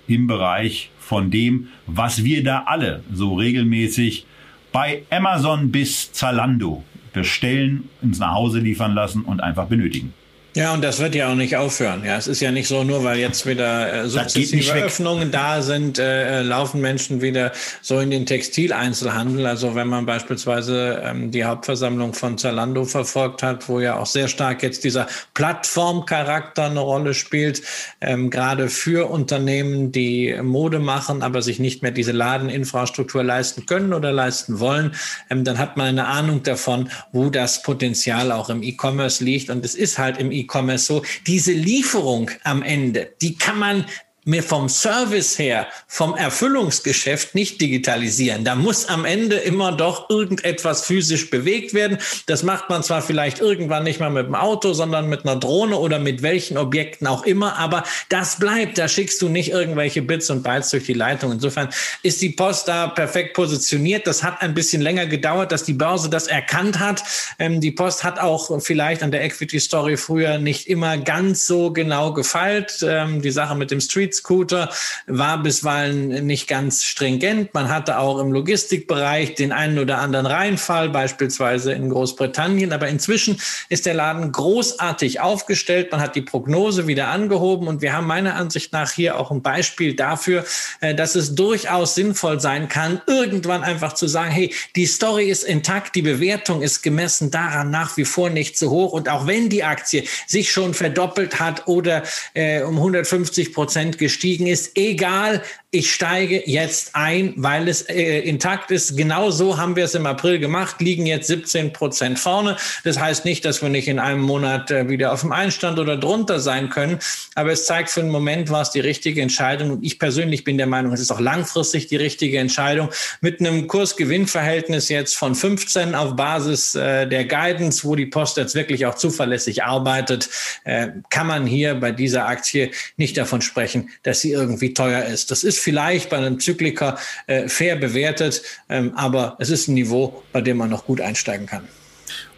[0.07, 4.27] im Bereich von dem, was wir da alle so regelmäßig
[4.73, 6.83] Bei Amazon bis Zalando
[7.13, 10.13] bestellen, ins nach Hause liefern lassen und einfach benötigen.
[10.57, 12.05] Ja, und das wird ja auch nicht aufhören.
[12.05, 15.99] Ja, es ist ja nicht so, nur weil jetzt wieder äh, sukzessive Öffnungen da sind,
[15.99, 17.51] äh, äh, laufen Menschen wieder
[17.83, 19.47] so in den Textileinzelhandel.
[19.47, 24.29] Also wenn man beispielsweise ähm, die Hauptversammlung von Zalando verfolgt hat, wo ja auch sehr
[24.29, 27.63] stark jetzt dieser Plattformcharakter eine Rolle spielt,
[28.01, 33.93] ähm, gerade für Unternehmen, die Mode machen, aber sich nicht mehr diese Ladeninfrastruktur leisten können
[33.93, 34.95] oder leisten wollen,
[35.31, 39.51] ähm, dann hat man eine Ahnung davon, wo das Potenzial auch im E-Commerce liegt.
[39.51, 43.87] Und es ist halt im E E-Commerce so, diese Lieferung am Ende, die kann man
[44.25, 48.45] mir vom Service her, vom Erfüllungsgeschäft nicht digitalisieren.
[48.45, 51.99] Da muss am Ende immer doch irgendetwas physisch bewegt werden.
[52.27, 55.77] Das macht man zwar vielleicht irgendwann nicht mal mit dem Auto, sondern mit einer Drohne
[55.77, 58.79] oder mit welchen Objekten auch immer, aber das bleibt.
[58.79, 61.33] Da schickst du nicht irgendwelche Bits und Bytes durch die Leitung.
[61.33, 61.69] Insofern
[62.03, 64.07] ist die Post da perfekt positioniert.
[64.07, 67.03] Das hat ein bisschen länger gedauert, dass die Börse das erkannt hat.
[67.39, 71.73] Ähm, die Post hat auch vielleicht an der Equity Story früher nicht immer ganz so
[71.73, 72.85] genau gefeilt.
[72.87, 74.71] Ähm, die Sache mit dem Street Scooter
[75.07, 77.55] war bisweilen nicht ganz stringent.
[77.55, 82.73] Man hatte auch im Logistikbereich den einen oder anderen Reinfall, beispielsweise in Großbritannien.
[82.73, 85.93] Aber inzwischen ist der Laden großartig aufgestellt.
[85.93, 89.43] Man hat die Prognose wieder angehoben und wir haben meiner Ansicht nach hier auch ein
[89.43, 90.45] Beispiel dafür,
[90.81, 95.45] äh, dass es durchaus sinnvoll sein kann, irgendwann einfach zu sagen, hey, die Story ist
[95.45, 98.93] intakt, die Bewertung ist gemessen daran nach wie vor nicht zu hoch.
[98.93, 102.03] Und auch wenn die Aktie sich schon verdoppelt hat oder
[102.35, 105.43] äh, um 150 Prozent gestiegen ist, egal,
[105.75, 108.97] ich steige jetzt ein, weil es äh, intakt ist.
[108.97, 112.57] Genau so haben wir es im April gemacht, liegen jetzt 17 Prozent vorne.
[112.85, 115.97] Das heißt nicht, dass wir nicht in einem Monat äh, wieder auf dem Einstand oder
[115.97, 117.01] drunter sein können,
[117.35, 119.71] aber es zeigt für einen Moment, war es die richtige Entscheidung.
[119.73, 122.91] Und ich persönlich bin der Meinung, es ist auch langfristig die richtige Entscheidung.
[123.21, 128.55] Mit einem Kurs-Gewinn-Verhältnis jetzt von 15 auf Basis äh, der Guidance, wo die Post jetzt
[128.55, 130.31] wirklich auch zuverlässig arbeitet,
[130.63, 135.33] äh, kann man hier bei dieser Aktie nicht davon sprechen, dass sie irgendwie teuer ist.
[135.33, 140.23] Das ist vielleicht bei einem Zykliker äh, fair bewertet, ähm, aber es ist ein Niveau,
[140.33, 141.65] bei dem man noch gut einsteigen kann.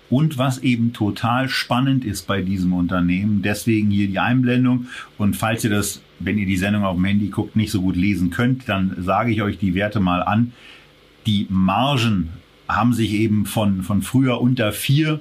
[0.09, 4.87] Und was eben total spannend ist bei diesem Unternehmen, deswegen hier die Einblendung.
[5.19, 7.97] Und falls ihr das, wenn ihr die Sendung auf dem Handy guckt, nicht so gut
[7.97, 10.53] lesen könnt, dann sage ich euch die Werte mal an.
[11.27, 12.31] Die Margen
[12.69, 15.19] haben sich eben von, von früher unter vier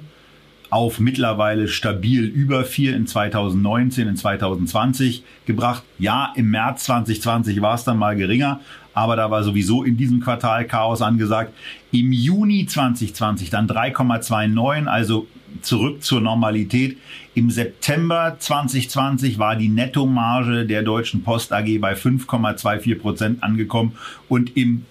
[0.70, 5.82] auf mittlerweile stabil über vier in 2019, in 2020 gebracht.
[5.98, 8.60] Ja, im März 2020 war es dann mal geringer,
[8.94, 11.52] aber da war sowieso in diesem Quartal Chaos angesagt.
[11.92, 15.26] Im Juni 2020 dann 3,29, also
[15.62, 16.98] zurück zur Normalität.
[17.34, 23.92] Im September 2020 war die Nettomarge der Deutschen Post AG bei 5,24 Prozent angekommen
[24.28, 24.86] und im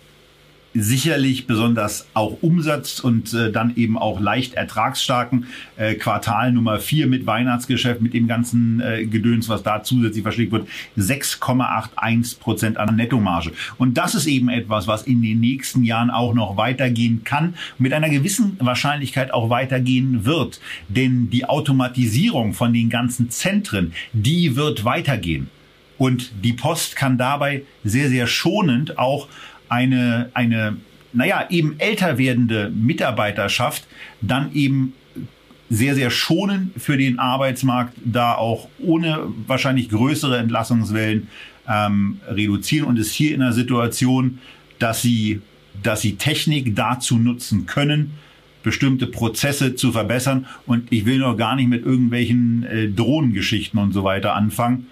[0.75, 5.47] sicherlich besonders auch Umsatz und äh, dann eben auch leicht ertragsstarken
[5.77, 10.51] äh, Quartal Nummer vier mit Weihnachtsgeschäft, mit dem ganzen äh, Gedöns, was da zusätzlich verschlägt
[10.51, 10.67] wird,
[10.97, 13.53] 6,81 Prozent an Nettomarge.
[13.77, 17.93] Und das ist eben etwas, was in den nächsten Jahren auch noch weitergehen kann, mit
[17.93, 20.59] einer gewissen Wahrscheinlichkeit auch weitergehen wird.
[20.89, 25.49] Denn die Automatisierung von den ganzen Zentren, die wird weitergehen.
[25.97, 29.29] Und die Post kann dabei sehr, sehr schonend auch
[29.69, 30.77] eine, eine,
[31.13, 33.85] naja, eben älter werdende Mitarbeiterschaft
[34.21, 34.93] dann eben
[35.69, 41.27] sehr, sehr schonen für den Arbeitsmarkt, da auch ohne wahrscheinlich größere Entlassungswellen
[41.67, 44.39] ähm, reduzieren und ist hier in der Situation,
[44.79, 45.41] dass sie,
[45.81, 48.13] dass sie Technik dazu nutzen können,
[48.63, 50.45] bestimmte Prozesse zu verbessern.
[50.65, 54.87] Und ich will noch gar nicht mit irgendwelchen äh, Drohnengeschichten und so weiter anfangen,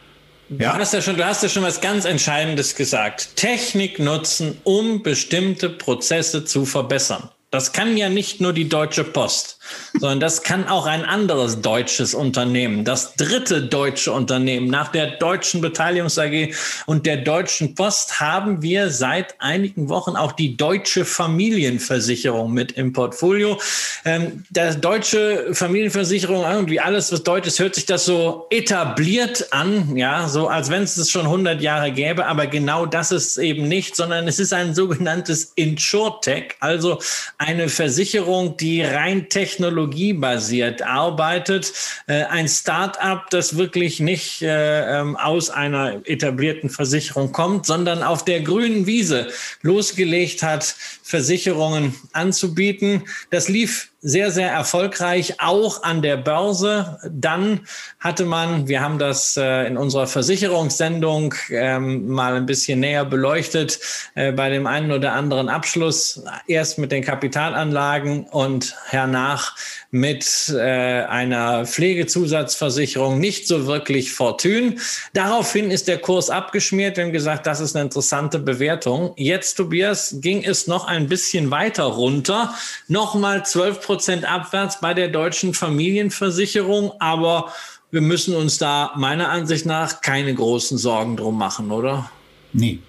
[0.60, 0.74] ja.
[0.74, 3.36] Du, hast ja schon, du hast ja schon was ganz Entscheidendes gesagt.
[3.36, 7.30] Technik nutzen, um bestimmte Prozesse zu verbessern.
[7.52, 9.60] Das kann ja nicht nur die Deutsche Post
[10.00, 14.68] sondern das kann auch ein anderes deutsches Unternehmen, das dritte deutsche Unternehmen.
[14.68, 16.54] Nach der Deutschen Beteiligungs AG
[16.86, 22.94] und der Deutschen Post haben wir seit einigen Wochen auch die Deutsche Familienversicherung mit im
[22.94, 23.60] Portfolio.
[24.06, 29.96] Ähm, der deutsche Familienversicherung, irgendwie alles, was deutsch ist, hört sich das so etabliert an,
[29.96, 33.68] ja, so als wenn es es schon 100 Jahre gäbe, aber genau das ist eben
[33.68, 37.00] nicht, sondern es ist ein sogenanntes InsurTech, also
[37.38, 41.74] eine Versicherung, die rein technisch technologiebasiert arbeitet.
[42.08, 48.26] Äh, ein Start-up, das wirklich nicht äh, ähm, aus einer etablierten Versicherung kommt, sondern auf
[48.26, 49.28] der grünen Wiese
[49.62, 50.64] losgelegt hat,
[51.04, 53.04] Versicherungen anzubieten.
[53.30, 57.00] Das lief sehr, sehr erfolgreich, auch an der Börse.
[57.10, 57.62] Dann
[58.00, 63.80] hatte man, wir haben das äh, in unserer Versicherungssendung ähm, mal ein bisschen näher beleuchtet,
[64.16, 69.56] äh, bei dem einen oder anderen Abschluss, erst mit den Kapitalanlagen und hernach
[69.94, 74.80] mit äh, einer Pflegezusatzversicherung nicht so wirklich fortun.
[75.14, 76.98] Daraufhin ist der Kurs abgeschmiert.
[76.98, 79.14] Wir haben gesagt, das ist eine interessante Bewertung.
[79.18, 82.56] Jetzt, Tobias, ging es noch ein bisschen weiter runter.
[82.88, 86.94] Nochmal 12 Prozent abwärts bei der deutschen Familienversicherung.
[87.00, 87.54] Aber
[87.92, 92.10] wir müssen uns da meiner Ansicht nach keine großen Sorgen drum machen, oder?
[92.52, 92.80] Nee.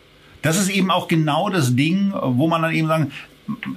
[0.40, 3.12] Das ist eben auch genau das Ding, wo man dann eben sagen,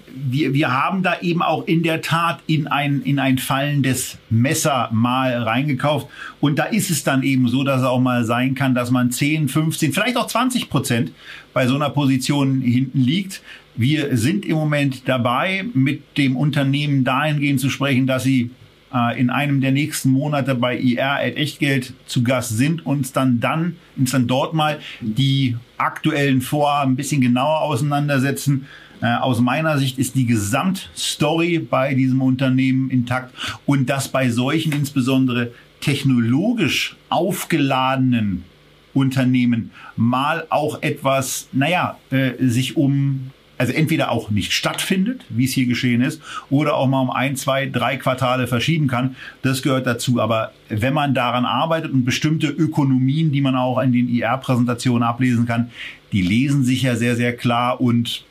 [0.09, 4.89] wir, wir haben da eben auch in der Tat in ein, in ein fallendes Messer
[4.91, 6.07] mal reingekauft.
[6.39, 9.11] Und da ist es dann eben so, dass es auch mal sein kann, dass man
[9.11, 11.11] 10, 15, vielleicht auch 20 Prozent
[11.53, 13.41] bei so einer Position hinten liegt.
[13.76, 18.51] Wir sind im Moment dabei, mit dem Unternehmen dahingehend zu sprechen, dass sie
[18.93, 23.39] äh, in einem der nächsten Monate bei IR at Echtgeld zu Gast sind, uns dann
[23.39, 28.65] dann, uns dann dort mal die aktuellen Vorhaben ein bisschen genauer auseinandersetzen
[29.02, 33.34] äh, aus meiner Sicht ist die Gesamtstory bei diesem Unternehmen intakt
[33.66, 38.43] und dass bei solchen insbesondere technologisch aufgeladenen
[38.93, 45.54] Unternehmen mal auch etwas, naja, äh, sich um also entweder auch nicht stattfindet, wie es
[45.54, 49.16] hier geschehen ist, oder auch mal um ein, zwei, drei Quartale verschieben kann.
[49.41, 50.22] Das gehört dazu.
[50.22, 55.48] Aber wenn man daran arbeitet und bestimmte Ökonomien, die man auch in den IR-Präsentationen ablesen
[55.48, 55.72] kann,
[56.12, 58.24] die lesen sich ja sehr, sehr klar und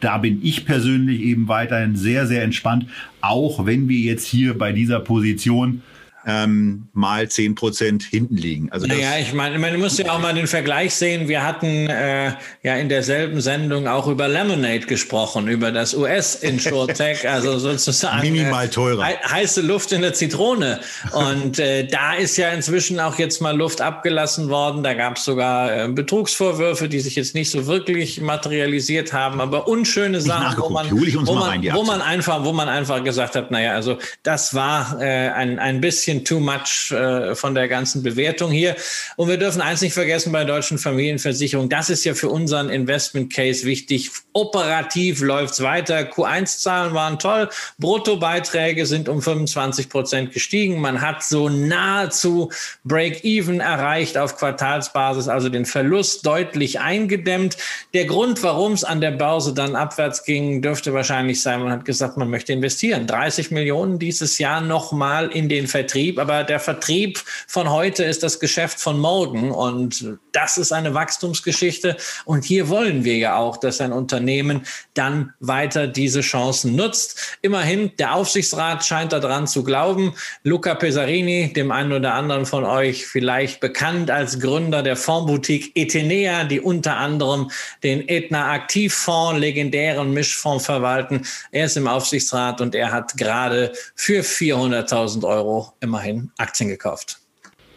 [0.00, 2.86] da bin ich persönlich eben weiterhin sehr, sehr entspannt,
[3.20, 5.82] auch wenn wir jetzt hier bei dieser Position
[6.26, 8.70] ähm, mal zehn Prozent hinten liegen.
[8.70, 11.28] Also naja, ich meine, man muss ja auch mal den Vergleich sehen.
[11.28, 17.58] Wir hatten äh, ja in derselben Sendung auch über Lemonade gesprochen, über das US-Insurtech, also
[17.58, 19.08] sozusagen minimal äh, teurer.
[19.08, 20.80] Äh, heiße Luft in der Zitrone.
[21.12, 24.82] Und äh, da ist ja inzwischen auch jetzt mal Luft abgelassen worden.
[24.82, 29.68] Da gab es sogar äh, Betrugsvorwürfe, die sich jetzt nicht so wirklich materialisiert haben, aber
[29.68, 33.74] unschöne Sachen, wo man, wo, man, wo man einfach, wo man einfach gesagt hat, naja,
[33.74, 38.50] also das war äh, ein, ein bisschen bisschen too much äh, von der ganzen Bewertung
[38.50, 38.76] hier.
[39.16, 43.32] Und wir dürfen eins nicht vergessen bei deutschen Familienversicherungen, das ist ja für unseren Investment
[43.32, 44.10] Case wichtig.
[44.32, 46.00] Operativ läuft's weiter.
[46.00, 47.48] Q1-Zahlen waren toll.
[47.78, 50.80] Bruttobeiträge sind um 25 Prozent gestiegen.
[50.80, 52.50] Man hat so nahezu
[52.84, 57.56] Break-Even erreicht auf Quartalsbasis, also den Verlust deutlich eingedämmt.
[57.92, 61.84] Der Grund, warum es an der Börse dann abwärts ging, dürfte wahrscheinlich sein, man hat
[61.84, 63.06] gesagt, man möchte investieren.
[63.06, 67.18] 30 Millionen dieses Jahr nochmal in den Vertrieb Vertrieb, aber der Vertrieb
[67.48, 73.02] von heute ist das Geschäft von morgen und das ist eine Wachstumsgeschichte und hier wollen
[73.02, 77.38] wir ja auch, dass ein Unternehmen dann weiter diese Chancen nutzt.
[77.42, 80.14] Immerhin, der Aufsichtsrat scheint daran zu glauben.
[80.44, 86.44] Luca Pesarini, dem einen oder anderen von euch vielleicht bekannt als Gründer der Fondsboutique Etenea,
[86.44, 87.50] die unter anderem
[87.82, 91.26] den Etna Aktivfonds, legendären Mischfonds verwalten.
[91.50, 97.18] Er ist im Aufsichtsrat und er hat gerade für 400.000 Euro im immerhin Aktien gekauft.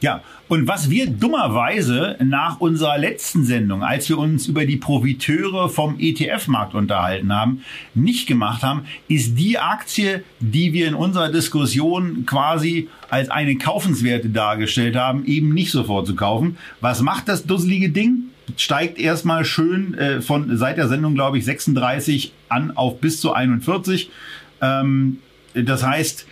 [0.01, 5.69] Ja, und was wir dummerweise nach unserer letzten Sendung, als wir uns über die Profiteure
[5.69, 12.25] vom ETF-Markt unterhalten haben, nicht gemacht haben, ist die Aktie, die wir in unserer Diskussion
[12.25, 16.57] quasi als eine kaufenswerte dargestellt haben, eben nicht sofort zu kaufen.
[16.79, 18.23] Was macht das dusselige Ding?
[18.57, 23.33] Steigt erstmal schön äh, von seit der Sendung, glaube ich, 36 an auf bis zu
[23.33, 24.09] 41.
[24.61, 25.19] Ähm,
[25.53, 26.25] das heißt,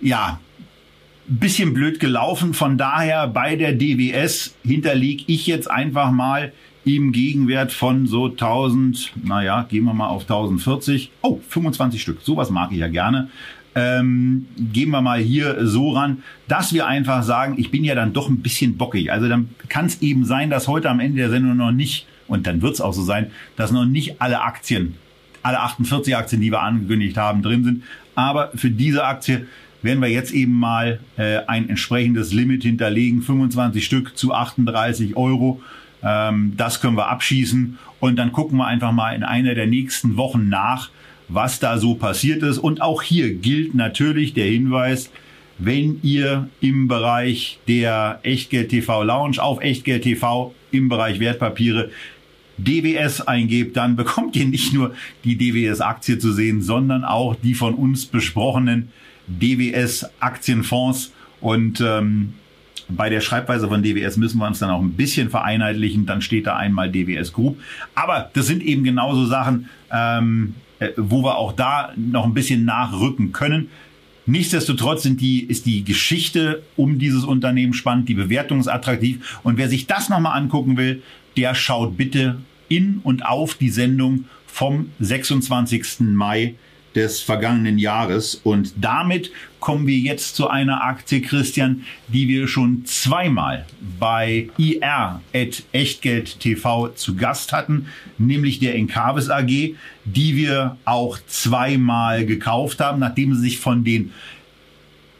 [0.00, 0.40] ja,
[1.38, 2.54] bisschen blöd gelaufen.
[2.54, 6.52] Von daher bei der DWS hinterlege ich jetzt einfach mal
[6.84, 11.12] im Gegenwert von so 1000, naja, gehen wir mal auf 1040.
[11.22, 12.20] Oh, 25 Stück.
[12.22, 13.28] Sowas mag ich ja gerne.
[13.74, 18.12] Ähm, gehen wir mal hier so ran, dass wir einfach sagen, ich bin ja dann
[18.12, 19.12] doch ein bisschen bockig.
[19.12, 22.46] Also dann kann es eben sein, dass heute am Ende der Sendung noch nicht, und
[22.46, 24.96] dann wird es auch so sein, dass noch nicht alle Aktien,
[25.42, 27.84] alle 48 Aktien, die wir angekündigt haben, drin sind.
[28.16, 29.46] Aber für diese Aktie
[29.82, 35.60] werden wir jetzt eben mal äh, ein entsprechendes Limit hinterlegen, 25 Stück zu 38 Euro.
[36.02, 40.16] Ähm, das können wir abschießen und dann gucken wir einfach mal in einer der nächsten
[40.16, 40.90] Wochen nach,
[41.28, 42.58] was da so passiert ist.
[42.58, 45.10] Und auch hier gilt natürlich der Hinweis,
[45.58, 51.90] wenn ihr im Bereich der Echtgeld TV Lounge auf Echtgeld TV im Bereich Wertpapiere
[52.56, 57.74] DWS eingebt, dann bekommt ihr nicht nur die DWS-Aktie zu sehen, sondern auch die von
[57.74, 58.90] uns besprochenen
[59.38, 62.34] DWS Aktienfonds und ähm,
[62.88, 66.06] bei der Schreibweise von DWS müssen wir uns dann auch ein bisschen vereinheitlichen.
[66.06, 67.60] Dann steht da einmal DWS Group.
[67.94, 69.68] Aber das sind eben genauso Sachen.
[69.92, 73.68] Ähm, äh, wo wir auch da noch ein bisschen nachrücken können.
[74.24, 79.38] Nichtsdestotrotz sind die, ist die Geschichte um dieses Unternehmen spannend, die Bewertung ist attraktiv.
[79.42, 81.02] Und wer sich das nochmal angucken will,
[81.36, 86.00] der schaut bitte in und auf die Sendung vom 26.
[86.00, 86.54] Mai
[86.94, 88.40] des vergangenen Jahres.
[88.42, 89.30] Und damit
[89.60, 93.66] kommen wir jetzt zu einer Aktie, Christian, die wir schon zweimal
[93.98, 97.86] bei IR at Echtgeld TV zu Gast hatten,
[98.18, 104.12] nämlich der Encarvis AG, die wir auch zweimal gekauft haben, nachdem sie sich von den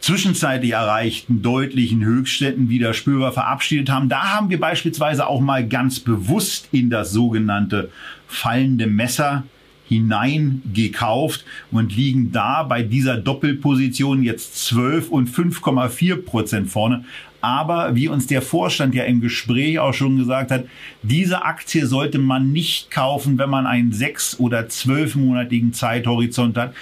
[0.01, 4.09] zwischenzeitlich erreichten deutlichen Höchstständen wieder spürbar verabschiedet haben.
[4.09, 7.91] Da haben wir beispielsweise auch mal ganz bewusst in das sogenannte
[8.27, 9.45] fallende Messer
[9.91, 17.05] hineingekauft und liegen da bei dieser Doppelposition jetzt 12 und 5,4 Prozent vorne.
[17.43, 20.65] Aber wie uns der Vorstand ja im Gespräch auch schon gesagt hat,
[21.03, 26.75] diese Aktie sollte man nicht kaufen, wenn man einen sechs- oder zwölfmonatigen Zeithorizont hat.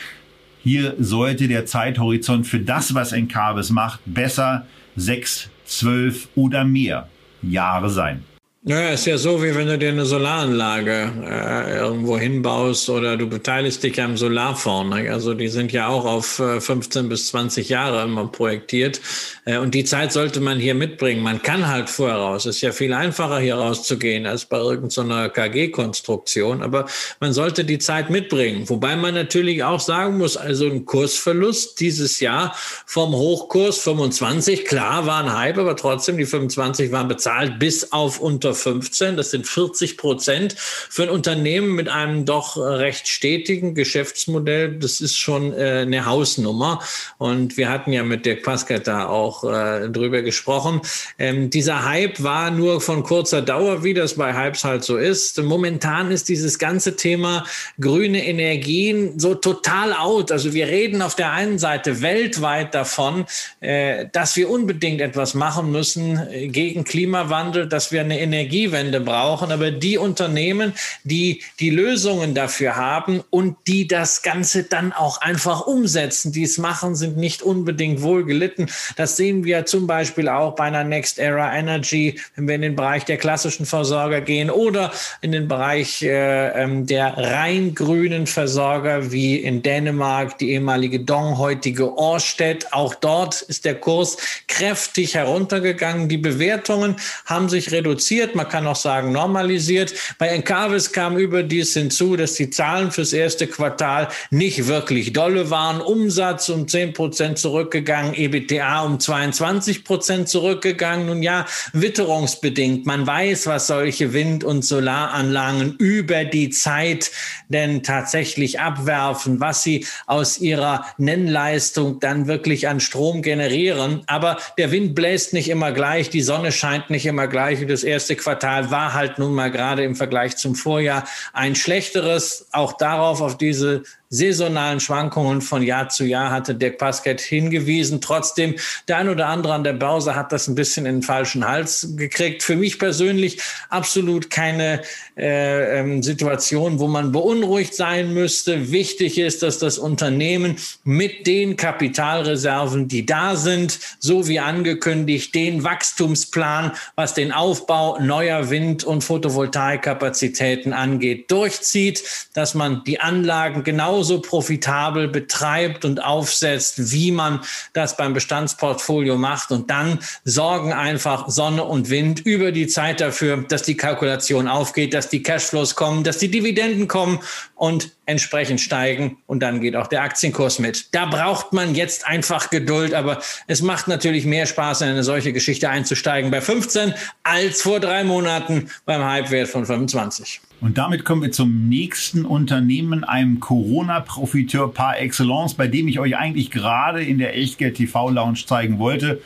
[0.62, 7.08] Hier sollte der Zeithorizont für das, was Encarvis macht, besser sechs, zwölf oder mehr
[7.40, 8.24] Jahre sein.
[8.62, 13.28] Naja, ist ja so, wie wenn du dir eine Solaranlage äh, irgendwo hinbaust oder du
[13.28, 14.96] beteiligst dich am Solarfonds.
[14.96, 15.08] Ne?
[15.12, 19.00] Also die sind ja auch auf äh, 15 bis 20 Jahre immer projektiert.
[19.44, 21.22] Äh, und die Zeit sollte man hier mitbringen.
[21.22, 22.46] Man kann halt vorher raus.
[22.46, 26.60] Ist ja viel einfacher, hier rauszugehen, als bei irgendeiner so KG-Konstruktion.
[26.60, 26.86] Aber
[27.20, 28.68] man sollte die Zeit mitbringen.
[28.68, 32.56] Wobei man natürlich auch sagen muss, also ein Kursverlust dieses Jahr
[32.86, 38.18] vom Hochkurs 25, klar war ein Hype, aber trotzdem, die 25 waren bezahlt bis auf
[38.18, 39.16] unter 15.
[39.16, 44.78] Das sind 40 Prozent für ein Unternehmen mit einem doch recht stetigen Geschäftsmodell.
[44.78, 46.80] Das ist schon äh, eine Hausnummer.
[47.18, 50.80] Und wir hatten ja mit Dirk Pascal da auch äh, drüber gesprochen.
[51.18, 55.40] Ähm, dieser Hype war nur von kurzer Dauer, wie das bei Hypes halt so ist.
[55.42, 57.44] Momentan ist dieses ganze Thema
[57.80, 60.32] grüne Energien so total out.
[60.32, 63.26] Also wir reden auf der einen Seite weltweit davon,
[63.60, 69.00] äh, dass wir unbedingt etwas machen müssen äh, gegen Klimawandel, dass wir eine Energie Energiewende
[69.00, 70.72] brauchen, aber die Unternehmen,
[71.02, 76.58] die die Lösungen dafür haben und die das Ganze dann auch einfach umsetzen, die es
[76.58, 78.68] machen, sind nicht unbedingt wohl gelitten.
[78.96, 82.76] Das sehen wir zum Beispiel auch bei einer Next Era Energy, wenn wir in den
[82.76, 89.10] Bereich der klassischen Versorger gehen oder in den Bereich äh, ähm, der rein grünen Versorger
[89.10, 92.72] wie in Dänemark, die ehemalige Dong, heutige Orsted.
[92.72, 94.16] Auch dort ist der Kurs
[94.46, 96.08] kräftig heruntergegangen.
[96.08, 99.94] Die Bewertungen haben sich reduziert man kann auch sagen normalisiert.
[100.18, 105.80] Bei Encarvis kam überdies hinzu, dass die Zahlen fürs erste Quartal nicht wirklich dolle waren.
[105.80, 111.06] Umsatz um 10 Prozent zurückgegangen, EBTA um 22 Prozent zurückgegangen.
[111.06, 112.86] Nun ja, witterungsbedingt.
[112.86, 117.10] Man weiß, was solche Wind- und Solaranlagen über die Zeit
[117.48, 124.02] denn tatsächlich abwerfen, was sie aus ihrer Nennleistung dann wirklich an Strom generieren.
[124.06, 127.60] Aber der Wind bläst nicht immer gleich, die Sonne scheint nicht immer gleich.
[127.60, 132.48] Und das erste Quartal war halt nun mal gerade im Vergleich zum Vorjahr ein schlechteres.
[132.52, 138.00] Auch darauf, auf diese saisonalen Schwankungen von Jahr zu Jahr hatte Dirk Pasket hingewiesen.
[138.00, 138.54] Trotzdem,
[138.88, 141.94] der ein oder andere an der Börse hat das ein bisschen in den falschen Hals
[141.96, 142.42] gekriegt.
[142.42, 144.82] Für mich persönlich absolut keine
[145.16, 148.72] äh, ähm, Situation, wo man beunruhigt sein müsste.
[148.72, 155.64] Wichtig ist, dass das Unternehmen mit den Kapitalreserven, die da sind, so wie angekündigt, den
[155.64, 162.02] Wachstumsplan, was den Aufbau neuer Wind- und Photovoltaikkapazitäten angeht, durchzieht,
[162.32, 167.40] dass man die Anlagen genau genauso profitabel betreibt und aufsetzt, wie man
[167.72, 169.50] das beim Bestandsportfolio macht.
[169.50, 174.94] Und dann sorgen einfach Sonne und Wind über die Zeit dafür, dass die Kalkulation aufgeht,
[174.94, 177.18] dass die Cashflows kommen, dass die Dividenden kommen
[177.56, 180.94] und entsprechend steigen und dann geht auch der Aktienkurs mit.
[180.94, 185.32] Da braucht man jetzt einfach Geduld, aber es macht natürlich mehr Spaß, in eine solche
[185.32, 186.94] Geschichte einzusteigen bei 15
[187.24, 190.40] als vor drei Monaten beim Hypewert von 25.
[190.60, 196.16] Und damit kommen wir zum nächsten Unternehmen, einem Corona-Profiteur par excellence, bei dem ich euch
[196.16, 199.20] eigentlich gerade in der Echtgeld TV Lounge zeigen wollte,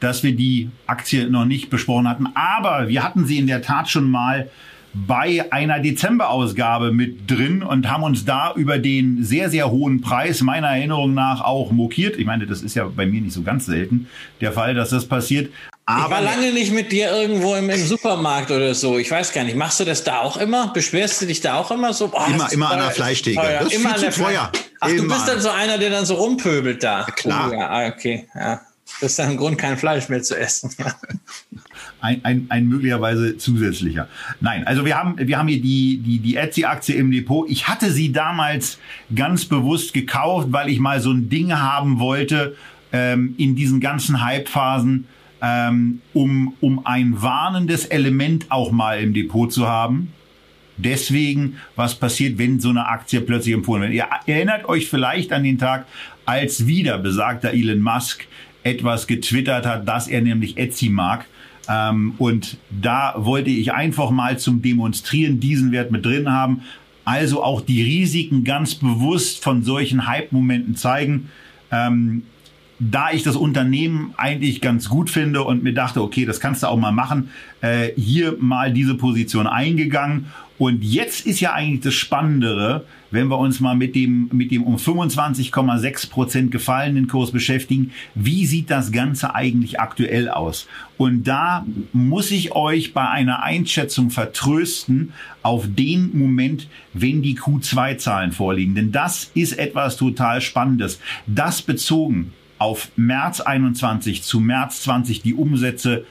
[0.00, 2.28] dass wir die Aktie noch nicht besprochen hatten.
[2.34, 4.48] Aber wir hatten sie in der Tat schon mal
[4.94, 10.40] bei einer Dezemberausgabe mit drin und haben uns da über den sehr, sehr hohen Preis
[10.40, 12.16] meiner Erinnerung nach auch mokiert.
[12.16, 14.08] Ich meine, das ist ja bei mir nicht so ganz selten
[14.40, 15.52] der Fall, dass das passiert.
[15.90, 18.98] Aber ich war lange nicht mit dir irgendwo im, im, Supermarkt oder so.
[18.98, 19.56] Ich weiß gar nicht.
[19.56, 20.68] Machst du das da auch immer?
[20.68, 22.08] Beschwerst du dich da auch immer so?
[22.08, 23.40] Boah, immer, immer an der Fleischtheke.
[23.40, 24.52] Das ist immer viel zu teuer.
[24.80, 25.02] Ach, immer.
[25.02, 27.00] du bist dann so einer, der dann so rumpöbelt da.
[27.00, 27.50] Ja, klar.
[27.50, 28.28] Oh, ja, ah, okay.
[28.34, 28.60] Ja.
[29.00, 30.74] Das ist dann ein Grund, kein Fleisch mehr zu essen.
[32.00, 34.08] Ein, ein, ein möglicherweise zusätzlicher.
[34.40, 37.48] Nein, also wir haben, wir haben hier die, die, die Etsy-Aktie im Depot.
[37.50, 38.78] Ich hatte sie damals
[39.16, 42.56] ganz bewusst gekauft, weil ich mal so ein Ding haben wollte
[42.92, 45.08] ähm, in diesen ganzen Hype-Phasen,
[45.42, 50.12] ähm, um, um ein warnendes Element auch mal im Depot zu haben.
[50.76, 53.92] Deswegen, was passiert, wenn so eine Aktie plötzlich empfohlen wird.
[53.94, 55.86] Ihr erinnert euch vielleicht an den Tag,
[56.24, 58.26] als wieder besagter Elon Musk
[58.62, 61.26] etwas getwittert hat, dass er nämlich Etsy mag.
[61.68, 66.62] Ähm, und da wollte ich einfach mal zum Demonstrieren diesen Wert mit drin haben.
[67.04, 71.30] Also auch die Risiken ganz bewusst von solchen Hype-Momenten zeigen.
[71.70, 72.22] Ähm,
[72.78, 76.68] da ich das Unternehmen eigentlich ganz gut finde und mir dachte, okay, das kannst du
[76.68, 80.26] auch mal machen, äh, hier mal diese Position eingegangen.
[80.58, 84.64] Und jetzt ist ja eigentlich das Spannendere, wenn wir uns mal mit dem, mit dem
[84.64, 90.66] um 25,6 Prozent gefallenen Kurs beschäftigen, wie sieht das Ganze eigentlich aktuell aus?
[90.96, 95.12] Und da muss ich euch bei einer Einschätzung vertrösten
[95.42, 98.74] auf den Moment, wenn die Q2-Zahlen vorliegen.
[98.74, 100.98] Denn das ist etwas total Spannendes.
[101.26, 106.04] Das bezogen auf März 21 zu März 20 die Umsätze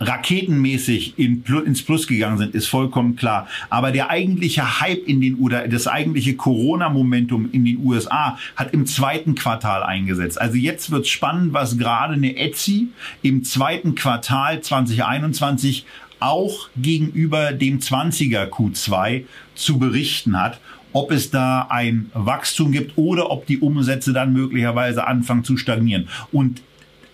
[0.00, 3.46] raketenmäßig in, ins Plus gegangen sind, ist vollkommen klar.
[3.68, 8.86] Aber der eigentliche Hype in den oder das eigentliche Corona-Momentum in den USA hat im
[8.86, 10.40] zweiten Quartal eingesetzt.
[10.40, 12.88] Also jetzt wird spannend, was gerade eine Etsy
[13.22, 15.84] im zweiten Quartal 2021
[16.18, 20.60] auch gegenüber dem 20er Q2 zu berichten hat
[20.92, 26.08] ob es da ein Wachstum gibt oder ob die Umsätze dann möglicherweise anfangen zu stagnieren.
[26.32, 26.62] Und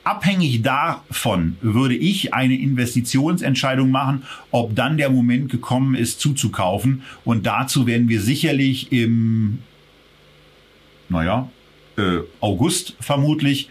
[0.04, 7.02] abhängig davon würde ich eine Investitionsentscheidung machen, ob dann der Moment gekommen ist, zuzukaufen.
[7.24, 9.58] Und dazu werden wir sicherlich im,
[11.08, 11.50] naja,
[11.98, 13.68] äh, August vermutlich,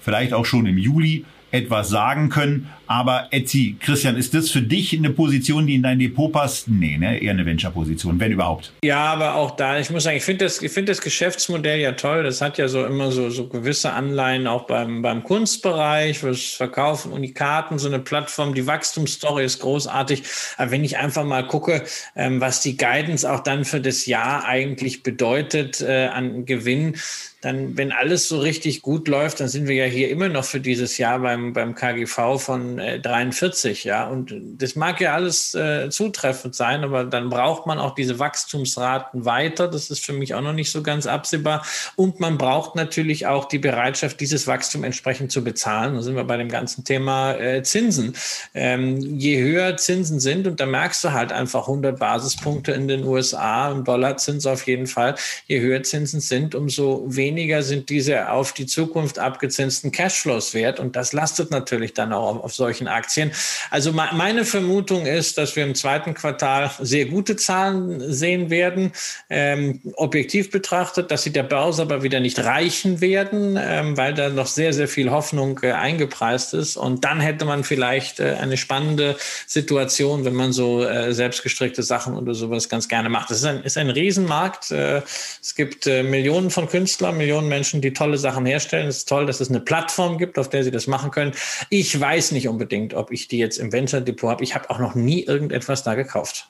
[0.00, 2.68] vielleicht auch schon im Juli etwas sagen können.
[2.88, 6.68] Aber Etsy, Christian, ist das für dich eine Position, die in dein Depot passt?
[6.68, 7.22] Nee, ne?
[7.22, 8.72] eher eine Venture-Position, wenn überhaupt.
[8.82, 11.92] Ja, aber auch da, ich muss sagen, ich finde das, ich finde das Geschäftsmodell ja
[11.92, 12.22] toll.
[12.22, 17.12] Das hat ja so immer so, so gewisse Anleihen auch beim, beim Kunstbereich, fürs Verkaufen
[17.12, 18.54] Unikaten, so eine Plattform.
[18.54, 20.22] Die Wachstumsstory ist großartig.
[20.56, 21.84] Aber wenn ich einfach mal gucke,
[22.16, 26.96] ähm, was die Guidance auch dann für das Jahr eigentlich bedeutet äh, an Gewinn,
[27.40, 30.58] dann, wenn alles so richtig gut läuft, dann sind wir ja hier immer noch für
[30.58, 34.08] dieses Jahr beim, beim KGV von 43, ja.
[34.08, 39.24] Und das mag ja alles äh, zutreffend sein, aber dann braucht man auch diese Wachstumsraten
[39.24, 39.68] weiter.
[39.68, 41.64] Das ist für mich auch noch nicht so ganz absehbar.
[41.94, 45.94] Und man braucht natürlich auch die Bereitschaft, dieses Wachstum entsprechend zu bezahlen.
[45.94, 48.16] Da sind wir bei dem ganzen Thema äh, Zinsen.
[48.52, 53.04] Ähm, je höher Zinsen sind, und da merkst du halt einfach 100 Basispunkte in den
[53.04, 55.14] USA und Dollarzins auf jeden Fall,
[55.46, 57.27] je höher Zinsen sind, umso weniger
[57.62, 60.80] sind diese auf die Zukunft abgezinsten Cashflows wert.
[60.80, 63.32] Und das lastet natürlich dann auch auf, auf solche solchen Aktien.
[63.70, 68.92] Also meine Vermutung ist, dass wir im zweiten Quartal sehr gute Zahlen sehen werden.
[69.30, 74.28] Ähm, objektiv betrachtet, dass sie der Börse aber wieder nicht reichen werden, ähm, weil da
[74.28, 76.76] noch sehr, sehr viel Hoffnung äh, eingepreist ist.
[76.76, 79.16] Und dann hätte man vielleicht äh, eine spannende
[79.46, 83.30] Situation, wenn man so äh, selbstgestrickte Sachen oder sowas ganz gerne macht.
[83.30, 84.70] Das ist ein, ist ein Riesenmarkt.
[84.70, 85.02] Äh,
[85.42, 88.88] es gibt äh, Millionen von Künstlern, Millionen Menschen, die tolle Sachen herstellen.
[88.88, 91.32] Es ist toll, dass es eine Plattform gibt, auf der sie das machen können.
[91.70, 94.44] Ich weiß nicht unbedingt, ob ich die jetzt im Venture Depot habe.
[94.44, 96.48] Ich habe auch noch nie irgendetwas da gekauft.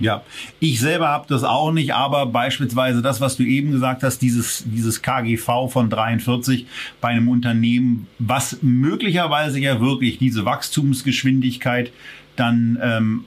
[0.00, 0.24] Ja,
[0.60, 4.64] ich selber habe das auch nicht, aber beispielsweise das, was du eben gesagt hast, dieses,
[4.66, 6.66] dieses KGV von 43
[7.02, 11.92] bei einem Unternehmen, was möglicherweise ja wirklich diese Wachstumsgeschwindigkeit
[12.34, 13.24] dann ähm,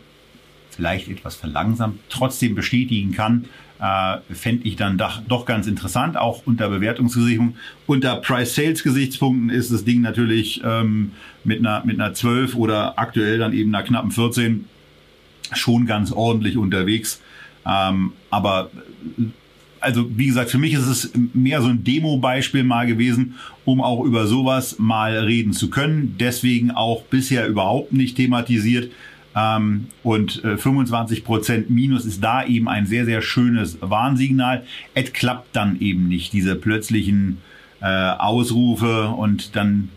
[0.71, 3.45] vielleicht etwas verlangsamt, trotzdem bestätigen kann,
[3.83, 7.57] äh, fände ich dann doch, doch ganz interessant, auch unter Bewertungsgesicherung.
[7.85, 11.11] Unter Price-Sales-Gesichtspunkten ist das Ding natürlich ähm,
[11.43, 14.65] mit, einer, mit einer 12 oder aktuell dann eben einer knappen 14
[15.51, 17.21] schon ganz ordentlich unterwegs.
[17.65, 18.71] Ähm, aber
[19.81, 24.05] also wie gesagt, für mich ist es mehr so ein Demo-Beispiel mal gewesen, um auch
[24.05, 26.15] über sowas mal reden zu können.
[26.17, 28.91] Deswegen auch bisher überhaupt nicht thematisiert.
[29.35, 34.63] Ähm, und äh, 25 Prozent Minus ist da eben ein sehr, sehr schönes Warnsignal.
[34.93, 37.39] Es klappt dann eben nicht, diese plötzlichen
[37.81, 39.89] äh, Ausrufe und dann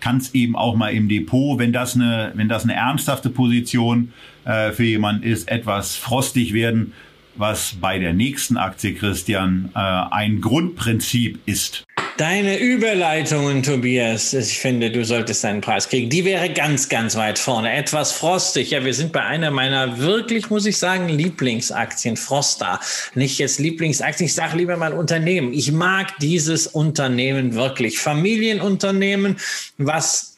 [0.00, 4.12] kann es eben auch mal im Depot, wenn das eine, wenn das eine ernsthafte Position
[4.44, 6.92] äh, für jemanden ist, etwas frostig werden,
[7.36, 11.84] was bei der nächsten Aktie, Christian, äh, ein Grundprinzip ist.
[12.20, 16.10] Deine Überleitungen, Tobias, ich finde, du solltest deinen Preis kriegen.
[16.10, 17.72] Die wäre ganz, ganz weit vorne.
[17.72, 18.72] Etwas frostig.
[18.72, 22.18] Ja, wir sind bei einer meiner wirklich, muss ich sagen, Lieblingsaktien.
[22.18, 22.78] Frosta.
[23.14, 24.26] Nicht jetzt Lieblingsaktien.
[24.26, 25.54] Ich sage lieber mal Unternehmen.
[25.54, 27.98] Ich mag dieses Unternehmen wirklich.
[27.98, 29.38] Familienunternehmen,
[29.78, 30.29] was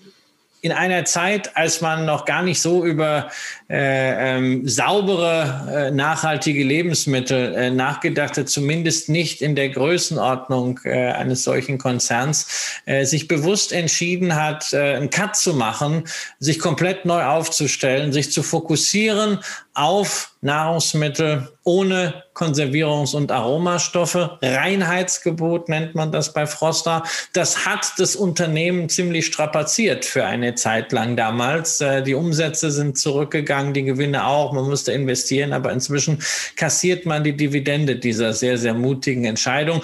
[0.62, 3.30] in einer Zeit, als man noch gar nicht so über
[3.68, 11.10] äh, ähm, saubere, äh, nachhaltige Lebensmittel äh, nachgedacht hat, zumindest nicht in der Größenordnung äh,
[11.10, 16.04] eines solchen Konzerns, äh, sich bewusst entschieden hat, äh, einen Cut zu machen,
[16.38, 19.40] sich komplett neu aufzustellen, sich zu fokussieren
[19.74, 24.38] auf Nahrungsmittel ohne Konservierungs- und Aromastoffe.
[24.42, 27.04] Reinheitsgebot nennt man das bei Froster.
[27.32, 31.80] Das hat das Unternehmen ziemlich strapaziert für eine Zeit lang damals.
[31.80, 34.52] Äh, die Umsätze sind zurückgegangen, die Gewinne auch.
[34.52, 36.20] Man musste investieren, aber inzwischen
[36.56, 39.82] kassiert man die Dividende dieser sehr, sehr mutigen Entscheidung.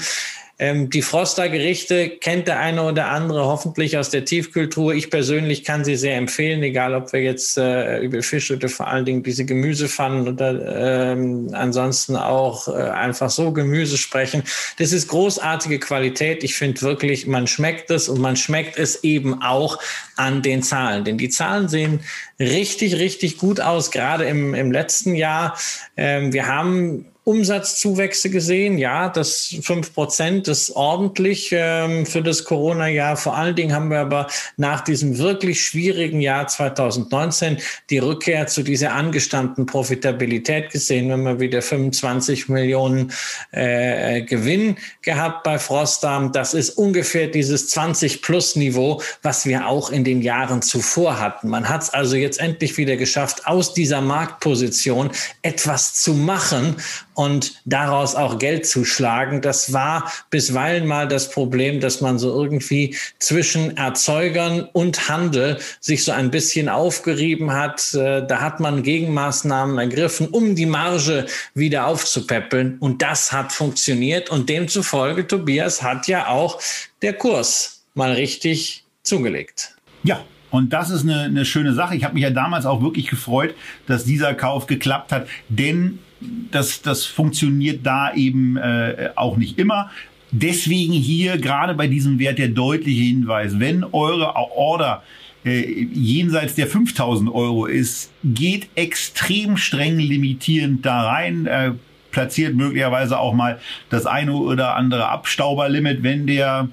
[0.60, 4.92] Ähm, die Froster-Gerichte kennt der eine oder andere hoffentlich aus der Tiefkultur.
[4.92, 8.88] Ich persönlich kann sie sehr empfehlen, egal ob wir jetzt äh, über Fisch oder vor
[8.88, 14.42] allen Dingen diese Gemüsepfannen oder ähm, ansonsten auch äh, einfach so Gemüse sprechen.
[14.78, 16.42] Das ist großartige Qualität.
[16.42, 19.78] Ich finde wirklich, man schmeckt es und man schmeckt es eben auch
[20.16, 21.04] an den Zahlen.
[21.04, 22.00] Denn die Zahlen sehen
[22.40, 25.56] richtig, richtig gut aus, gerade im, im letzten Jahr.
[25.96, 28.78] Ähm, wir haben Umsatzzuwächse gesehen.
[28.78, 33.18] Ja, das fünf Prozent ist ordentlich ähm, für das Corona-Jahr.
[33.18, 37.58] Vor allen Dingen haben wir aber nach diesem wirklich schwierigen Jahr 2019
[37.90, 41.10] die Rückkehr zu dieser angestammten Profitabilität gesehen.
[41.10, 43.12] Wenn wir wieder 25 Millionen
[43.50, 49.90] äh, Gewinn gehabt bei Frostam, das ist ungefähr dieses 20 plus Niveau, was wir auch
[49.90, 51.50] in den Jahren zuvor hatten.
[51.50, 55.10] Man hat es also jetzt endlich wieder geschafft, aus dieser Marktposition
[55.42, 56.76] etwas zu machen
[57.18, 59.42] und daraus auch Geld zu schlagen.
[59.42, 66.04] Das war bisweilen mal das Problem, dass man so irgendwie zwischen Erzeugern und Handel sich
[66.04, 67.92] so ein bisschen aufgerieben hat.
[67.92, 72.76] Äh, da hat man Gegenmaßnahmen ergriffen, um die Marge wieder aufzupäppeln.
[72.78, 74.30] Und das hat funktioniert.
[74.30, 76.60] Und demzufolge, Tobias, hat ja auch
[77.02, 79.74] der Kurs mal richtig zugelegt.
[80.04, 81.96] Ja, und das ist eine, eine schöne Sache.
[81.96, 83.56] Ich habe mich ja damals auch wirklich gefreut,
[83.88, 89.90] dass dieser Kauf geklappt hat, denn das, das funktioniert da eben äh, auch nicht immer.
[90.30, 95.02] Deswegen hier gerade bei diesem Wert der deutliche Hinweis, wenn eure Order
[95.44, 101.46] äh, jenseits der 5000 Euro ist, geht extrem streng limitierend da rein.
[101.46, 101.72] Äh,
[102.10, 106.68] platziert möglicherweise auch mal das eine oder andere Abstauberlimit, wenn der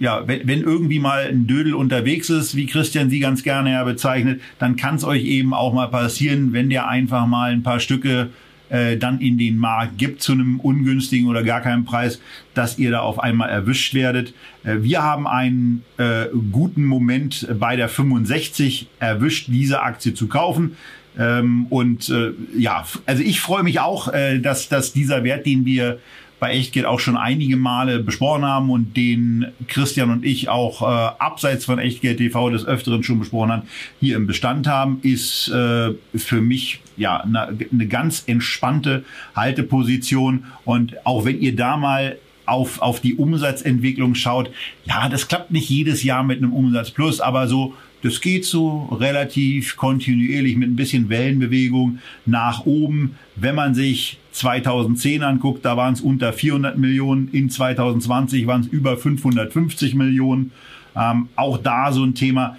[0.00, 3.82] ja, wenn, wenn irgendwie mal ein Dödel unterwegs ist, wie Christian sie ganz gerne ja
[3.82, 7.80] bezeichnet, dann kann es euch eben auch mal passieren, wenn der einfach mal ein paar
[7.80, 8.30] Stücke
[8.70, 12.20] äh, dann in den Markt gibt zu einem ungünstigen oder gar keinen Preis,
[12.54, 14.34] dass ihr da auf einmal erwischt werdet.
[14.64, 20.76] Äh, wir haben einen äh, guten Moment bei der 65 erwischt, diese Aktie zu kaufen.
[21.18, 25.64] Ähm, und äh, ja, also ich freue mich auch, äh, dass, dass dieser Wert, den
[25.64, 25.98] wir
[26.40, 30.84] bei Echtgeld auch schon einige Male besprochen haben und den Christian und ich auch äh,
[30.84, 33.62] abseits von Echtgeld TV des Öfteren schon besprochen haben,
[34.00, 39.04] hier im Bestand haben, ist äh, für mich ja eine, eine ganz entspannte
[39.34, 40.44] Halteposition.
[40.64, 44.50] Und auch wenn ihr da mal auf, auf die Umsatzentwicklung schaut,
[44.84, 48.84] ja, das klappt nicht jedes Jahr mit einem Umsatz plus, aber so das geht so
[48.92, 53.16] relativ kontinuierlich mit ein bisschen Wellenbewegung nach oben.
[53.34, 57.28] Wenn man sich 2010 anguckt, da waren es unter 400 Millionen.
[57.32, 60.52] In 2020 waren es über 550 Millionen.
[60.94, 62.56] Ähm, auch da so ein Thema.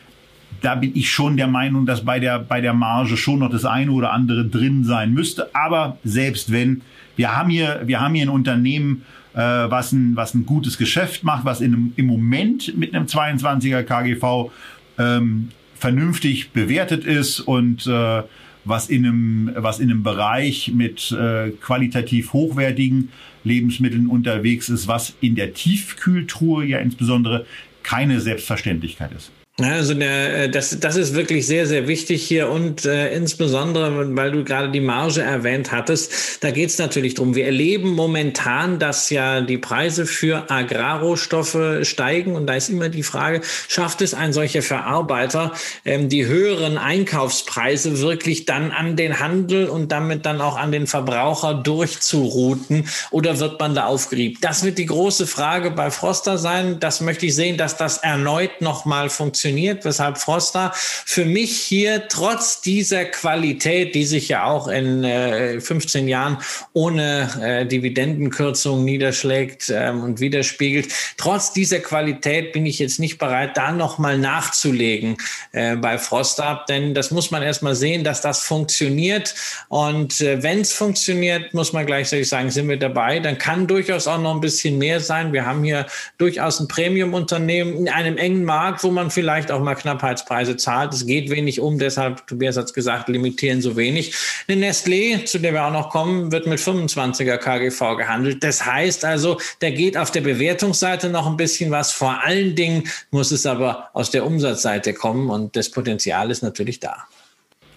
[0.62, 3.64] Da bin ich schon der Meinung, dass bei der, bei der Marge schon noch das
[3.64, 5.56] eine oder andere drin sein müsste.
[5.56, 6.82] Aber selbst wenn,
[7.16, 9.04] wir haben hier, wir haben hier ein Unternehmen,
[9.34, 13.84] äh, was, ein, was ein gutes Geschäft macht, was in im Moment mit einem 22er
[13.84, 14.52] KGV
[15.00, 18.24] ähm, vernünftig bewertet ist und äh,
[18.66, 23.10] was in einem, was in einem Bereich mit äh, qualitativ hochwertigen
[23.44, 27.46] Lebensmitteln unterwegs ist, was in der Tiefkühltruhe ja insbesondere
[27.84, 29.32] keine Selbstverständlichkeit ist.
[29.62, 34.32] Also der, äh, das, das ist wirklich sehr, sehr wichtig hier und äh, insbesondere, weil
[34.32, 37.36] du gerade die Marge erwähnt hattest, da geht es natürlich drum.
[37.36, 43.04] Wir erleben momentan, dass ja die Preise für Agrarrohstoffe steigen und da ist immer die
[43.04, 45.54] Frage, schafft es ein solcher Verarbeiter,
[45.84, 50.88] ähm, die höheren Einkaufspreise wirklich dann an den Handel und damit dann auch an den
[50.88, 54.38] Verbraucher durchzuruten oder wird man da aufgerieben?
[54.42, 56.80] Das wird die große Frage bei Froster sein.
[56.80, 62.08] Das möchte ich sehen, dass das erneut nochmal funktioniert funktioniert, weshalb Froster für mich hier
[62.08, 66.38] trotz dieser Qualität, die sich ja auch in äh, 15 Jahren
[66.74, 73.58] ohne äh, Dividendenkürzung niederschlägt ähm, und widerspiegelt, trotz dieser Qualität bin ich jetzt nicht bereit,
[73.58, 75.18] da nochmal nachzulegen
[75.52, 79.34] äh, bei Froster, denn das muss man erstmal sehen, dass das funktioniert.
[79.68, 84.08] Und äh, wenn es funktioniert, muss man gleichzeitig sagen, sind wir dabei, dann kann durchaus
[84.08, 85.34] auch noch ein bisschen mehr sein.
[85.34, 89.64] Wir haben hier durchaus ein Premium-Unternehmen in einem engen Markt, wo man vielleicht vielleicht auch
[89.64, 90.94] mal Knappheitspreise zahlt.
[90.94, 94.14] Es geht wenig um, deshalb, Tobias hat es gesagt, limitieren so wenig.
[94.48, 98.44] Eine Nestlé, zu der wir auch noch kommen, wird mit 25er KGV gehandelt.
[98.44, 101.92] Das heißt also, da geht auf der Bewertungsseite noch ein bisschen was.
[101.92, 106.80] Vor allen Dingen muss es aber aus der Umsatzseite kommen und das Potenzial ist natürlich
[106.80, 107.06] da.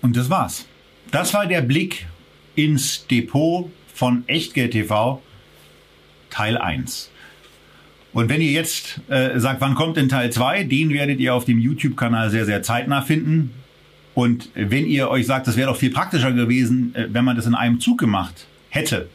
[0.01, 0.65] Und das war's.
[1.13, 2.07] Das war der Blick
[2.57, 5.23] ins Depot von Echtgeld TV
[6.31, 7.12] Teil 1.
[8.13, 11.45] Und wenn ihr jetzt äh, sagt, wann kommt denn Teil 2, den werdet ihr auf
[11.45, 13.53] dem YouTube-Kanal sehr, sehr zeitnah finden.
[14.15, 17.47] Und wenn ihr euch sagt, das wäre doch viel praktischer gewesen, äh, wenn man das
[17.47, 19.09] in einem Zug gemacht hätte,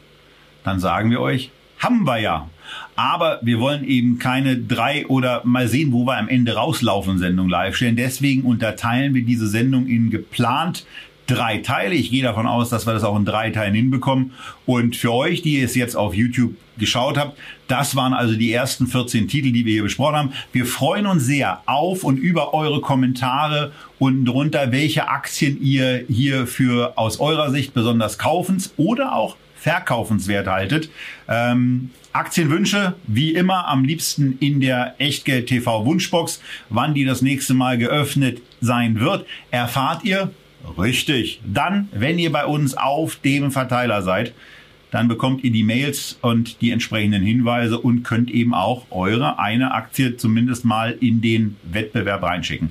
[0.64, 2.50] dann sagen wir euch, haben wir ja.
[2.96, 7.48] Aber wir wollen eben keine drei oder mal sehen, wo wir am Ende rauslaufen Sendung
[7.48, 7.96] live stellen.
[7.96, 10.84] Deswegen unterteilen wir diese Sendung in geplant
[11.28, 11.94] drei Teile.
[11.94, 14.32] Ich gehe davon aus, dass wir das auch in drei Teilen hinbekommen.
[14.66, 17.38] Und für euch, die es jetzt auf YouTube geschaut habt,
[17.68, 20.32] das waren also die ersten 14 Titel, die wir hier besprochen haben.
[20.52, 26.46] Wir freuen uns sehr auf und über eure Kommentare unten drunter, welche Aktien ihr hier
[26.46, 30.88] für aus eurer Sicht besonders kaufens oder auch verkaufenswert haltet.
[31.28, 36.40] Ähm, Aktienwünsche, wie immer, am liebsten in der Echtgeld TV Wunschbox.
[36.70, 40.30] Wann die das nächste Mal geöffnet sein wird, erfahrt ihr
[40.76, 41.40] Richtig.
[41.44, 44.34] Dann, wenn ihr bei uns auf dem Verteiler seid,
[44.90, 49.72] dann bekommt ihr die Mails und die entsprechenden Hinweise und könnt eben auch eure eine
[49.72, 52.70] Aktie zumindest mal in den Wettbewerb reinschicken.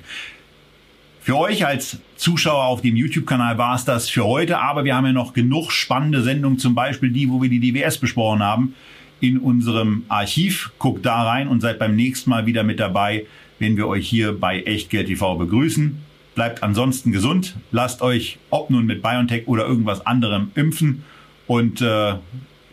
[1.22, 5.06] Für euch als Zuschauer auf dem YouTube-Kanal war es das für heute, aber wir haben
[5.06, 8.76] ja noch genug spannende Sendungen, zum Beispiel die, wo wir die DWS besprochen haben,
[9.20, 10.72] in unserem Archiv.
[10.80, 13.26] Guckt da rein und seid beim nächsten Mal wieder mit dabei,
[13.60, 16.02] wenn wir euch hier bei Echtgeld TV begrüßen.
[16.38, 21.04] Bleibt ansonsten gesund, lasst euch, ob nun mit BioNTech oder irgendwas anderem, impfen
[21.48, 22.14] und äh,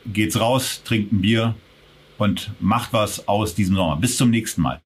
[0.05, 1.55] geht's raus, trinkt ein Bier
[2.19, 3.97] und macht was aus diesem Sommer.
[3.97, 4.82] Bis zum nächsten Mal.